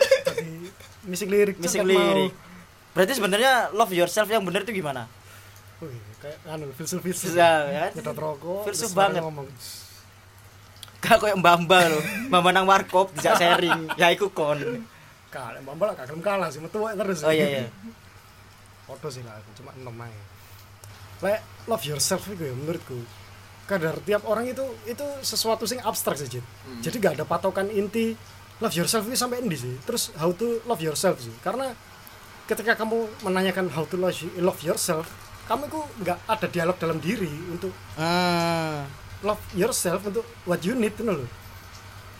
missing 1.04 1.30
lirik 1.30 1.56
Missing 1.58 1.82
Cok, 1.82 1.88
mau. 1.88 1.94
lirik. 1.94 2.34
Berarti 2.92 3.14
sebenarnya 3.14 3.54
love 3.72 3.92
yourself 3.92 4.28
yang 4.28 4.44
benar 4.44 4.62
itu 4.62 4.74
gimana? 4.74 5.08
Wih, 5.80 5.90
kayak 6.20 6.38
anu 6.46 6.70
filsuf 6.72 7.00
filsuf 7.00 7.34
Ya, 7.34 7.90
nyedot 7.90 8.14
rokok 8.14 8.66
Filsuf 8.66 8.92
banget. 8.92 9.24
ngomong 9.24 9.48
Gak 11.02 11.18
kayak 11.18 11.38
mbak-mbak 11.42 11.84
loh. 11.90 12.04
Mbak 12.30 12.52
nang 12.54 12.66
warkop 12.70 13.10
dijak 13.18 13.42
sharing. 13.42 13.90
Ya 13.98 14.14
iku 14.14 14.30
kon. 14.30 14.86
kalah 15.32 15.64
mbak 15.64 15.76
mbak 15.80 15.96
kagak 15.96 16.20
kalah 16.20 16.52
sih 16.52 16.60
metu 16.60 16.84
terus 16.84 17.24
Oh 17.24 17.32
iya 17.32 17.48
iya. 17.48 17.66
Foto 18.84 19.08
sih 19.08 19.24
lah, 19.24 19.40
aku 19.40 19.64
cuma 19.64 19.72
enam 19.80 19.96
aja. 19.96 20.22
Lek 21.24 21.40
love 21.72 21.86
yourself 21.88 22.28
itu 22.28 22.44
ya 22.44 22.52
menurutku 22.52 23.00
kadar 23.64 23.96
tiap 24.04 24.28
orang 24.28 24.52
itu 24.52 24.66
itu 24.84 25.06
sesuatu 25.24 25.64
sing 25.64 25.80
abstrak 25.80 26.20
sih 26.20 26.28
Jit. 26.28 26.46
Jadi 26.84 27.00
gak 27.00 27.16
ada 27.16 27.24
patokan 27.24 27.72
inti 27.72 28.12
love 28.60 28.76
yourself 28.76 29.08
itu 29.08 29.16
sampai 29.16 29.40
endi 29.40 29.56
sih. 29.56 29.74
Terus 29.88 30.12
how 30.20 30.36
to 30.36 30.60
love 30.68 30.84
yourself 30.84 31.24
sih. 31.24 31.32
Karena 31.40 31.72
ketika 32.46 32.76
kamu 32.76 33.24
menanyakan 33.24 33.72
how 33.72 33.88
to 33.88 33.96
love 33.96 34.60
yourself, 34.60 35.08
kamu 35.48 35.72
itu 35.72 35.80
nggak 36.04 36.18
ada 36.28 36.48
dialog 36.52 36.76
dalam 36.76 37.00
diri 37.00 37.32
untuk 37.48 37.72
Hmm. 37.96 38.84
Love 39.22 39.42
yourself 39.54 40.02
untuk 40.06 40.26
what 40.50 40.62
you 40.66 40.74
need 40.74 40.94
itu 40.98 41.06
loh. 41.06 41.26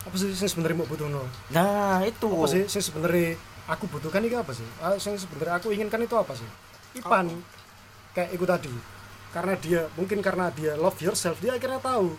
Apa 0.02 0.14
sih 0.18 0.34
yang 0.34 0.50
sebenarnya 0.50 0.76
mau 0.82 0.88
butuh 0.88 1.06
Nah, 1.54 2.02
itu. 2.02 2.26
apa 2.26 2.46
sih 2.50 2.62
yang 2.66 2.84
sebenarnya 2.84 3.38
aku 3.70 3.84
butuhkan 3.86 4.22
itu 4.22 4.34
apa 4.34 4.50
sih? 4.54 4.66
Ah, 4.82 4.98
yang 4.98 5.18
sebenarnya 5.18 5.54
aku 5.62 5.70
inginkan 5.70 6.02
itu 6.02 6.14
apa 6.18 6.34
sih? 6.34 6.48
Ipan 6.98 7.30
kayak 8.14 8.30
itu 8.34 8.44
tadi. 8.46 8.74
Karena 9.32 9.54
dia 9.56 9.80
mungkin 9.96 10.18
karena 10.20 10.50
dia 10.52 10.76
love 10.76 10.98
yourself 11.00 11.40
dia 11.40 11.56
akhirnya 11.56 11.80
tahu 11.80 12.12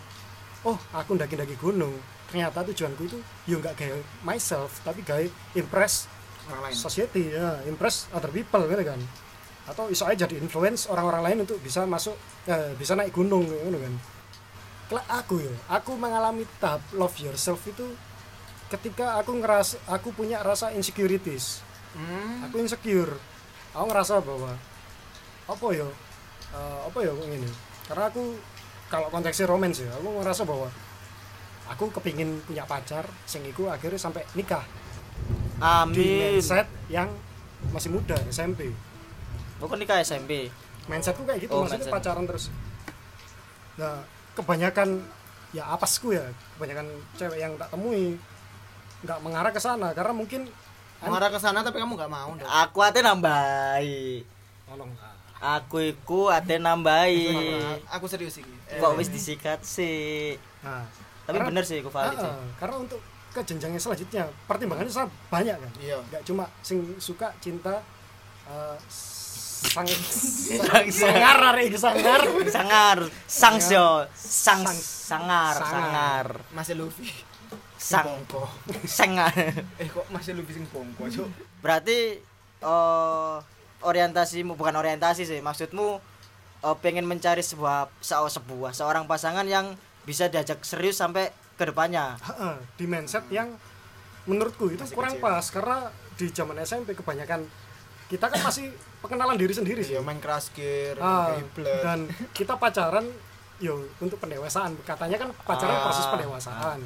oh 0.64 0.78
aku 0.96 1.16
ndaki-ndaki 1.16 1.60
gunung. 1.60 1.94
Ternyata 2.32 2.66
tujuanku 2.66 3.02
itu 3.06 3.18
ya 3.46 3.60
nggak 3.60 3.76
kayak 3.78 4.00
myself 4.26 4.80
tapi 4.82 5.04
kayak 5.06 5.30
impress 5.54 6.08
orang 6.50 6.72
lain. 6.72 6.76
society 6.76 7.24
ya 7.36 7.62
impress 7.70 8.10
other 8.16 8.32
people 8.32 8.64
gitu 8.66 8.84
kan. 8.84 9.00
Atau 9.64 9.88
iso 9.88 10.04
aja 10.04 10.28
jadi 10.28 10.40
influence 10.44 10.92
orang-orang 10.92 11.24
lain 11.24 11.38
untuk 11.48 11.60
bisa 11.64 11.88
masuk 11.88 12.16
eh, 12.48 12.76
bisa 12.76 12.96
naik 13.00 13.16
gunung 13.16 13.48
gitu 13.48 13.80
kan 13.80 13.94
aku 14.92 15.42
ya 15.42 15.54
aku 15.72 15.96
mengalami 15.96 16.44
tahap 16.60 16.84
love 16.94 17.16
yourself 17.18 17.62
itu 17.66 17.86
ketika 18.70 19.18
aku 19.18 19.38
ngerasa 19.38 19.78
aku 19.88 20.14
punya 20.14 20.42
rasa 20.42 20.74
insecurities 20.74 21.62
hmm. 21.94 22.50
aku 22.50 22.62
insecure 22.62 23.14
aku 23.74 23.86
ngerasa 23.90 24.22
bahwa 24.22 24.54
apa 25.44 25.68
ya 25.74 25.88
eh, 26.54 26.80
apa 26.88 26.98
ya 27.02 27.12
kok 27.12 27.28
ini 27.28 27.50
karena 27.90 28.04
aku 28.10 28.24
kalau 28.88 29.08
konteksnya 29.10 29.50
romance 29.50 29.82
ya 29.82 29.90
aku 29.98 30.08
ngerasa 30.22 30.44
bahwa 30.46 30.70
aku 31.66 31.90
kepingin 32.00 32.44
punya 32.44 32.68
pacar 32.68 33.08
sing 33.26 33.42
iku 33.48 33.72
akhirnya 33.72 33.98
sampai 33.98 34.22
nikah 34.36 34.62
di 34.64 35.64
Amin. 35.64 36.38
mindset 36.38 36.68
yang 36.92 37.08
masih 37.72 37.88
muda 37.90 38.20
SMP 38.28 38.70
Bukan 39.64 39.80
nikah 39.80 40.04
SMP. 40.04 40.52
mindsetku 40.92 41.24
kayak 41.24 41.48
gitu 41.48 41.56
Oh, 41.56 41.64
maksudnya 41.64 41.88
mindset. 41.88 41.96
pacaran 41.96 42.26
terus 42.28 42.46
nah 43.74 44.04
kebanyakan 44.34 45.02
ya 45.52 45.70
apasku 45.70 46.12
ya 46.12 46.26
kebanyakan 46.58 46.88
cewek 47.14 47.38
yang 47.38 47.54
tak 47.56 47.70
temui 47.70 48.18
nggak 49.04 49.20
mengarah 49.20 49.52
ke 49.52 49.60
sana 49.60 49.92
karena 49.92 50.12
mungkin 50.12 50.50
mengarah 51.00 51.28
ke 51.28 51.38
sana 51.38 51.60
tapi 51.60 51.78
kamu 51.78 51.94
nggak 51.94 52.10
mau 52.10 52.32
dah. 52.34 52.48
Aku 52.66 52.80
ate 52.80 53.04
nambahi. 53.04 54.24
tolong. 54.64 54.90
Aku 55.38 55.84
iku 55.84 56.32
ate 56.32 56.56
nambahi. 56.56 57.28
aku 57.86 58.08
serius 58.08 58.40
ini 58.40 58.56
Kok 58.80 58.96
wis 58.96 59.12
disikat 59.12 59.60
sih? 59.62 60.40
nah, 60.64 60.88
Tapi 61.24 61.36
Karena- 61.36 61.50
bener 61.52 61.64
sih 61.68 61.84
aku 61.84 61.92
valid 61.92 62.16
sih. 62.16 62.32
Karena 62.56 62.76
untuk 62.80 63.04
ke 63.34 63.42
jenjang 63.44 63.74
yang 63.74 63.82
selanjutnya 63.82 64.24
pertimbangannya 64.46 64.94
sangat 64.94 65.10
banyak 65.28 65.58
kan 65.58 65.72
iya 65.82 65.98
nggak 66.06 66.22
cuma 66.22 66.46
sing 66.62 66.86
suka 67.02 67.34
cinta 67.42 67.82
eh, 68.46 68.78
sang 69.66 69.88
Sang- 69.88 70.92
sangar 70.92 71.38
hari 71.40 71.72
sangar. 71.74 72.22
Sangar. 72.48 72.98
Sang 73.26 73.58
sio 73.58 74.06
sang 74.14 74.62
Sang- 74.62 74.76
sangar 74.76 75.54
sangar. 75.54 75.64
sangar. 75.64 76.26
Masih 76.52 76.76
Luffy. 76.76 77.08
Sang. 77.76 78.06
Bongko 78.06 78.44
sangar. 78.86 79.32
Eh 79.76 79.88
kok 79.88 80.08
masih 80.10 80.34
Luffy 80.34 80.54
sing 80.54 80.66
bongko 80.68 81.04
cuk? 81.06 81.28
Berarti 81.60 82.20
eh 82.60 83.36
orientasimu 83.82 84.56
bukan 84.56 84.74
orientasi 84.74 85.24
sih 85.24 85.40
maksudmu 85.40 86.00
eh, 86.62 86.76
pengen 86.80 87.04
mencari 87.04 87.42
sebuah 87.42 87.92
se- 88.00 88.16
sebuah 88.16 88.72
seorang 88.72 89.04
pasangan 89.04 89.44
yang 89.44 89.76
bisa 90.04 90.28
diajak 90.28 90.60
serius 90.62 90.96
sampai 90.96 91.28
ke 91.54 91.64
depannya. 91.66 92.16
Di 92.76 92.84
mindset 92.84 93.28
yang 93.30 93.56
menurutku 94.24 94.68
itu 94.70 94.80
Masih 94.82 94.96
kurang 94.96 95.14
kecil. 95.14 95.24
pas 95.26 95.46
karena 95.46 95.78
di 96.14 96.26
zaman 96.30 96.56
SMP 96.58 96.94
kebanyakan 96.94 97.44
kita 98.14 98.30
kan 98.30 98.40
masih 98.46 98.70
pengenalan 99.02 99.34
diri 99.34 99.50
sendiri 99.50 99.82
sih. 99.82 99.98
Iya 99.98 100.06
main 100.06 100.22
crash 100.22 100.54
gear 100.54 100.94
Ah, 101.02 101.34
dan 101.58 102.06
kita 102.30 102.54
pacaran 102.56 103.10
yo 103.58 103.82
untuk 103.98 104.22
pendewasaan. 104.22 104.78
Katanya 104.86 105.18
kan 105.18 105.34
pacaran 105.42 105.74
Ah. 105.74 105.84
proses 105.90 106.06
pendewasaan. 106.06 106.80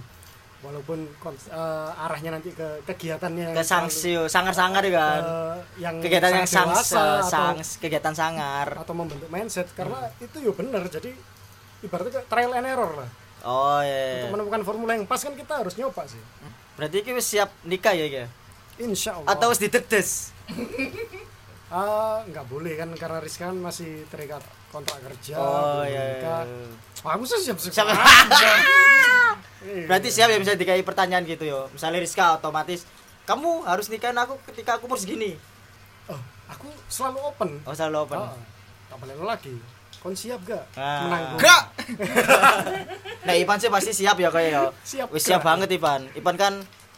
Walaupun 0.58 1.04
eh, 1.04 2.04
arahnya 2.08 2.34
nanti 2.34 2.50
ke 2.50 2.82
kegiatannya 2.82 3.54
ke 3.54 3.62
sangsio 3.62 4.26
sangar-sangar 4.26 4.82
ya 4.88 4.94
kan. 4.96 5.22
Eh, 5.22 5.58
yang 5.84 5.96
kegiatan 6.00 6.32
yang 6.34 6.48
sangat 6.48 6.82
sangs 6.82 6.96
atau- 6.96 7.30
sangs 7.30 7.68
kegiatan 7.78 8.16
sangar. 8.16 8.68
atau 8.74 8.94
membentuk 8.96 9.28
mindset 9.28 9.68
karena 9.76 10.08
itu 10.18 10.40
yo 10.40 10.56
bener. 10.56 10.88
Jadi 10.88 11.12
ibaratnya 11.84 12.24
trial 12.26 12.56
and 12.56 12.66
error 12.66 12.90
lah. 12.96 13.10
Oh 13.46 13.78
untuk 13.78 13.86
iya. 13.86 14.34
menemukan 14.34 14.62
formula 14.66 14.92
yang 14.98 15.06
pas 15.06 15.22
kan 15.22 15.36
kita 15.36 15.62
harus 15.62 15.78
nyoba 15.78 16.08
sih. 16.10 16.20
Berarti 16.74 17.06
wis 17.12 17.28
siap 17.28 17.52
nikah 17.62 17.94
ya 17.94 18.06
iki? 18.08 18.24
insya 18.78 19.18
Allah. 19.18 19.34
Atau 19.34 19.50
wis 19.50 19.58
didedes? 19.58 20.10
Ah, 21.68 22.24
nggak 22.24 22.48
boleh 22.48 22.74
kan 22.74 22.88
karena 22.94 23.20
Rizka 23.20 23.46
kan 23.46 23.58
masih 23.58 24.08
terikat 24.08 24.40
kontrak 24.68 25.04
kerja 25.04 25.36
Oh 25.36 25.84
belum 25.84 25.90
iya. 25.90 26.04
nikah. 26.16 26.44
aku 27.06 27.24
sih 27.24 27.40
siap 27.44 27.58
siap 27.60 27.74
Siap. 27.76 27.90
Iya. 29.60 29.84
Berarti 29.84 30.08
siap 30.08 30.30
ya 30.30 30.38
bisa 30.38 30.54
dikai 30.54 30.80
pertanyaan 30.80 31.26
gitu 31.26 31.44
yo. 31.44 31.68
Misalnya 31.70 32.00
Rizka 32.00 32.34
otomatis 32.34 32.88
kamu 33.26 33.68
harus 33.68 33.90
nikahin 33.90 34.16
aku 34.16 34.40
ketika 34.48 34.78
aku 34.78 34.88
umur 34.88 34.96
segini. 34.96 35.36
oh, 36.08 36.16
aku 36.48 36.72
selalu 36.88 37.20
open 37.26 37.50
Oh 37.62 37.74
selalu 37.74 37.98
open. 38.02 38.16
Ah, 38.18 38.32
tak 38.88 38.98
boleh 38.98 39.18
lagi 39.20 39.58
kon 39.98 40.14
siap 40.14 40.40
gak 40.42 40.62
Ah. 40.74 41.04
menanggung 41.04 41.40
Gak. 41.42 41.64
Nah 43.28 43.34
Ipan 43.34 43.58
sih 43.58 43.68
pasti 43.68 43.92
siap 43.92 44.16
ya 44.16 44.30
kayak 44.30 44.52
yo. 44.52 44.66
Siap, 44.80 45.08
Wis 45.10 45.26
siap 45.26 45.42
banget 45.42 45.68
Ipan. 45.70 46.06
Ipan 46.14 46.36
kan 46.38 46.54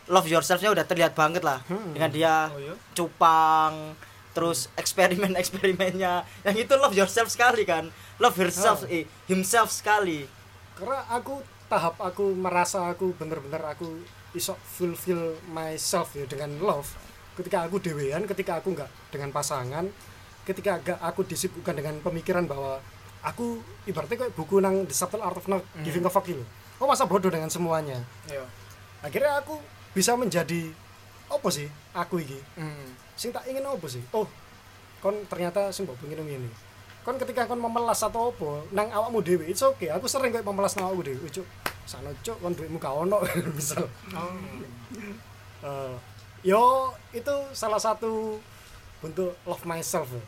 love 0.05 0.27
yourself-nya 0.27 0.69
udah 0.69 0.83
terlihat 0.83 1.15
banget 1.15 1.41
lah. 1.41 1.63
Hmm. 1.65 1.89
Dengan 1.89 2.11
dia 2.11 2.33
Oh, 2.45 2.59
iya? 2.59 2.75
cupang 2.93 3.95
terus 4.31 4.69
eksperimen-eksperimennya. 4.75 6.23
Yang 6.45 6.57
itu 6.63 6.73
love 6.75 6.95
yourself 6.95 7.29
sekali 7.29 7.63
kan? 7.63 7.89
Love 8.17 8.37
yourself 8.37 8.85
Oh. 8.85 8.91
eh, 8.91 9.05
himself 9.25 9.69
sekali. 9.69 10.25
Karena 10.75 11.03
aku 11.09 11.39
tahap 11.67 11.97
aku 11.97 12.33
merasa 12.33 12.89
aku 12.89 13.13
bener-bener 13.13 13.61
aku 13.61 14.01
iso 14.31 14.53
fulfill 14.63 15.37
myself 15.49 16.13
ya 16.13 16.25
dengan 16.25 16.57
love. 16.59 16.87
Ketika 17.35 17.63
aku 17.63 17.79
dewean 17.79 18.25
ketika 18.25 18.59
aku 18.59 18.73
nggak 18.73 18.89
dengan 19.09 19.29
pasangan 19.29 19.87
ketika 20.43 20.81
agak 20.81 20.97
aku 20.97 21.21
disibukkan 21.23 21.77
dengan 21.77 22.01
pemikiran 22.01 22.49
bahwa 22.49 22.81
aku 23.21 23.61
ibaratnya 23.85 24.25
kayak 24.25 24.33
buku 24.33 24.57
nang 24.57 24.81
The 24.83 24.95
Subtle 24.95 25.21
Art 25.21 25.37
of 25.37 25.45
Not 25.45 25.61
Giving 25.83 26.01
a 26.03 26.09
Fuck 26.09 26.25
itu 26.25 26.41
oh 26.79 26.87
masa 26.87 27.05
bodoh 27.05 27.29
dengan 27.29 27.51
semuanya. 27.51 28.01
Iya. 28.25 28.43
akhirnya 28.99 29.39
aku 29.39 29.61
bisa 29.91 30.15
menjadi 30.15 30.73
apa 31.29 31.47
sih 31.47 31.69
aku 31.93 32.19
iki? 32.19 32.39
Hmm. 32.57 32.89
Sing 33.19 33.35
tak 33.35 33.43
ingin 33.51 33.67
apa 33.67 33.83
sih? 33.91 33.99
Oh 34.15 34.23
kon 35.03 35.15
ternyata 35.27 35.75
sing 35.75 35.83
mbok 35.83 35.99
pengen 35.99 36.23
ini 36.23 36.49
kon 37.03 37.19
ketika 37.19 37.47
kon 37.47 37.59
memelas 37.59 37.99
atau 38.03 38.31
apa 38.31 38.63
nang 38.71 38.87
awakmu 38.87 39.19
dhewe 39.19 39.45
it's 39.51 39.59
okay. 39.59 39.91
Aku 39.91 40.07
sering 40.07 40.31
kayak 40.31 40.47
memelas 40.47 40.79
nang 40.79 40.87
awakku 40.87 41.03
dhewe. 41.03 41.27
Cuk 41.27 41.47
sana 41.83 42.15
cuk 42.23 42.39
kon 42.39 42.55
duitmu 42.55 42.79
gak 42.79 42.95
ono. 42.95 43.19
Misal 43.59 43.83
Oh. 44.15 44.31
Eh, 45.59 45.95
yo 46.47 46.95
itu 47.11 47.35
salah 47.51 47.83
satu 47.83 48.39
bentuk 49.03 49.35
love 49.43 49.67
myself. 49.67 50.07
Ya. 50.07 50.23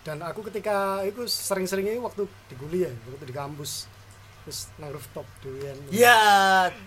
dan 0.00 0.24
aku 0.24 0.40
ketika 0.48 1.04
itu 1.04 1.28
sering-sering 1.28 1.92
ini 1.92 2.00
waktu 2.00 2.24
di 2.48 2.54
kuliah 2.56 2.88
waktu 3.12 3.26
di 3.28 3.36
kampus 3.36 3.84
terus 4.40 4.72
nang 4.80 4.88
rooftop 4.96 5.28
dewean 5.44 5.76
ya 5.92 6.16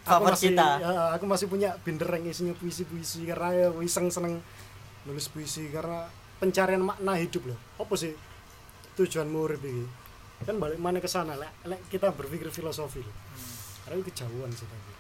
aku 0.02 0.10
favorit 0.10 0.34
masih 0.34 0.50
kita. 0.50 0.70
ya, 0.82 0.94
aku 1.14 1.26
masih 1.30 1.46
punya 1.46 1.70
binder 1.86 2.10
yang 2.10 2.26
isinya 2.26 2.54
puisi-puisi 2.58 3.30
karena 3.30 3.50
ya 3.54 3.68
iseng 3.86 4.10
seneng 4.10 4.42
nulis 5.08 5.28
puisi 5.32 5.68
karena 5.70 6.08
pencarian 6.40 6.84
makna 6.84 7.20
hidup 7.20 7.52
loh. 7.52 7.60
Apa 7.80 7.96
sih 7.96 8.16
tujuanmu 8.96 9.38
urip 9.44 9.64
iki? 9.64 9.86
Kan 10.44 10.60
balik 10.60 10.80
mana 10.80 11.00
ke 11.00 11.08
sana 11.08 11.40
lek 11.40 11.52
lek 11.68 11.88
kita 11.88 12.12
berpikir 12.12 12.52
filosofi 12.52 13.00
loh. 13.00 13.16
Karena 13.84 14.00
itu 14.00 14.12
kejauhan 14.12 14.52
sih 14.52 14.68
tapi 14.68 14.92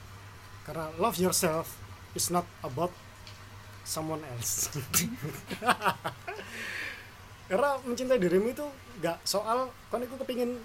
karena 0.64 0.88
love 0.96 1.20
yourself 1.20 1.76
is 2.16 2.32
not 2.32 2.48
about 2.64 2.92
someone 3.84 4.24
else. 4.36 4.72
Karena 7.52 7.76
mencintai 7.84 8.18
dirimu 8.18 8.56
itu 8.56 8.66
nggak 9.04 9.28
soal 9.28 9.68
kan 9.92 10.00
itu 10.00 10.16
kepingin 10.16 10.56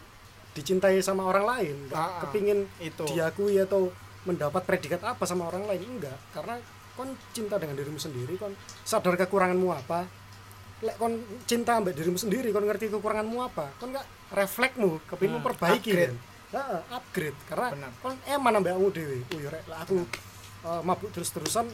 dicintai 0.55 1.03
sama 1.03 1.27
orang 1.27 1.45
lain. 1.45 1.77
Nggak 1.91 1.99
ah. 1.99 2.23
kepingin 2.23 2.71
Itu. 2.79 3.05
diakui 3.11 3.59
atau 3.59 3.91
mendapat 4.23 4.63
predikat 4.63 5.03
apa 5.03 5.27
sama 5.27 5.49
orang 5.49 5.65
lain 5.65 5.99
enggak 5.99 6.19
karena 6.37 6.61
kon 6.99 7.09
cinta 7.31 7.55
dengan 7.57 7.79
dirimu 7.79 7.97
sendiri 7.97 8.35
kon 8.35 8.51
sadar 8.83 9.15
kekuranganmu 9.17 9.69
apa 9.71 10.03
lek 10.81 10.97
kon 10.97 11.15
cinta 11.45 11.79
ambek 11.79 11.95
dirimu 11.95 12.15
sendiri 12.15 12.51
kon 12.51 12.63
ngerti 12.63 12.91
kekuranganmu 12.91 13.39
apa 13.41 13.71
kon 13.79 13.95
nggak 13.95 14.03
refleksmu 14.29 14.99
kepingin 15.07 15.31
Hmm, 15.31 15.37
memperbaiki 15.41 15.91
upgrade. 15.91 16.11
kan 16.11 16.17
Heeh, 16.49 16.81
upgrade 16.91 17.39
karena 17.45 17.67
Benar. 17.71 17.93
kon 18.01 18.15
eman 18.27 18.53
ambek 18.55 18.73
kamu 18.75 18.89
dewe 18.91 19.19
oh 19.23 19.39
ya 19.39 19.49
rek 19.49 19.65
lek 19.65 19.79
aku 19.79 19.97
eh, 20.65 20.81
mabuk 20.83 21.11
terus-terusan 21.11 21.67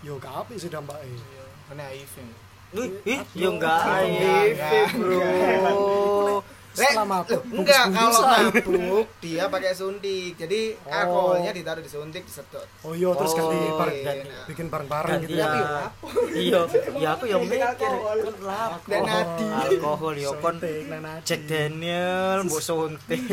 yo 0.00 0.14
gak 0.16 0.46
apik 0.46 0.56
sih 0.56 0.68
dampaknya 0.68 1.10
Iya. 1.10 1.44
Ini 1.68 1.74
naif 1.74 2.12
ini. 2.16 2.34
Ih, 2.70 2.90
ih, 3.04 3.20
ya 3.34 3.48
enggak 3.50 3.80
Enggak, 3.98 4.42
enggak, 4.46 4.88
bro. 4.94 6.38
Setelah 6.80 7.04
mabuk 7.04 7.40
Loh, 7.44 7.58
enggak 7.58 7.82
kalau 7.90 8.20
mabuk 8.22 9.06
dia 9.18 9.42
pakai 9.46 9.72
suntik. 9.72 10.32
Jadi 10.34 10.60
Oh. 10.78 10.90
alkoholnya 10.90 11.50
ditaruh 11.50 11.80
di 11.80 11.86
suntik 11.86 12.22
disedot. 12.22 12.64
oh 12.82 12.92
iya 12.92 13.08
terus 13.12 13.32
ganti 13.32 13.56
Oh, 13.58 13.76
bareng 13.76 13.96
ganti. 14.00 14.26
bikin 14.46 14.66
bareng-bareng 14.68 15.18
gitu 15.20 15.34
Ganti 15.34 15.58
ya 15.58 15.60
ya. 15.60 15.84
Iya, 16.30 16.60
ya 16.96 17.08
aku 17.12 17.24
yang 17.26 17.40
mikir 17.42 17.72
kan. 17.74 17.92
Dan 18.84 19.00
nadi. 19.02 19.44
Alkohol 19.48 20.14
yo 20.16 20.30
kon 20.36 20.56
Suntik, 20.56 20.84
nanadi. 20.86 21.20
Jack 21.24 21.40
Daniel 21.44 22.38
mbok 22.44 22.60
suntik. 22.60 23.20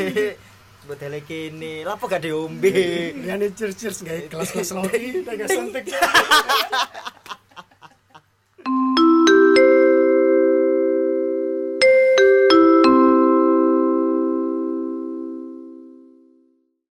Mbok 0.86 0.96
dele 0.96 1.18
kene. 1.20 1.82
Lah 1.82 1.94
apa 1.94 2.04
gak 2.06 2.22
diombe? 2.22 2.70
Liane 3.18 3.52
cheers 3.52 3.74
cheers 3.74 3.98
guys 4.00 4.26
kelas 4.26 4.48
kelas 4.50 4.70
lagi, 4.72 5.20
gak 5.20 5.48
suntik. 5.50 5.84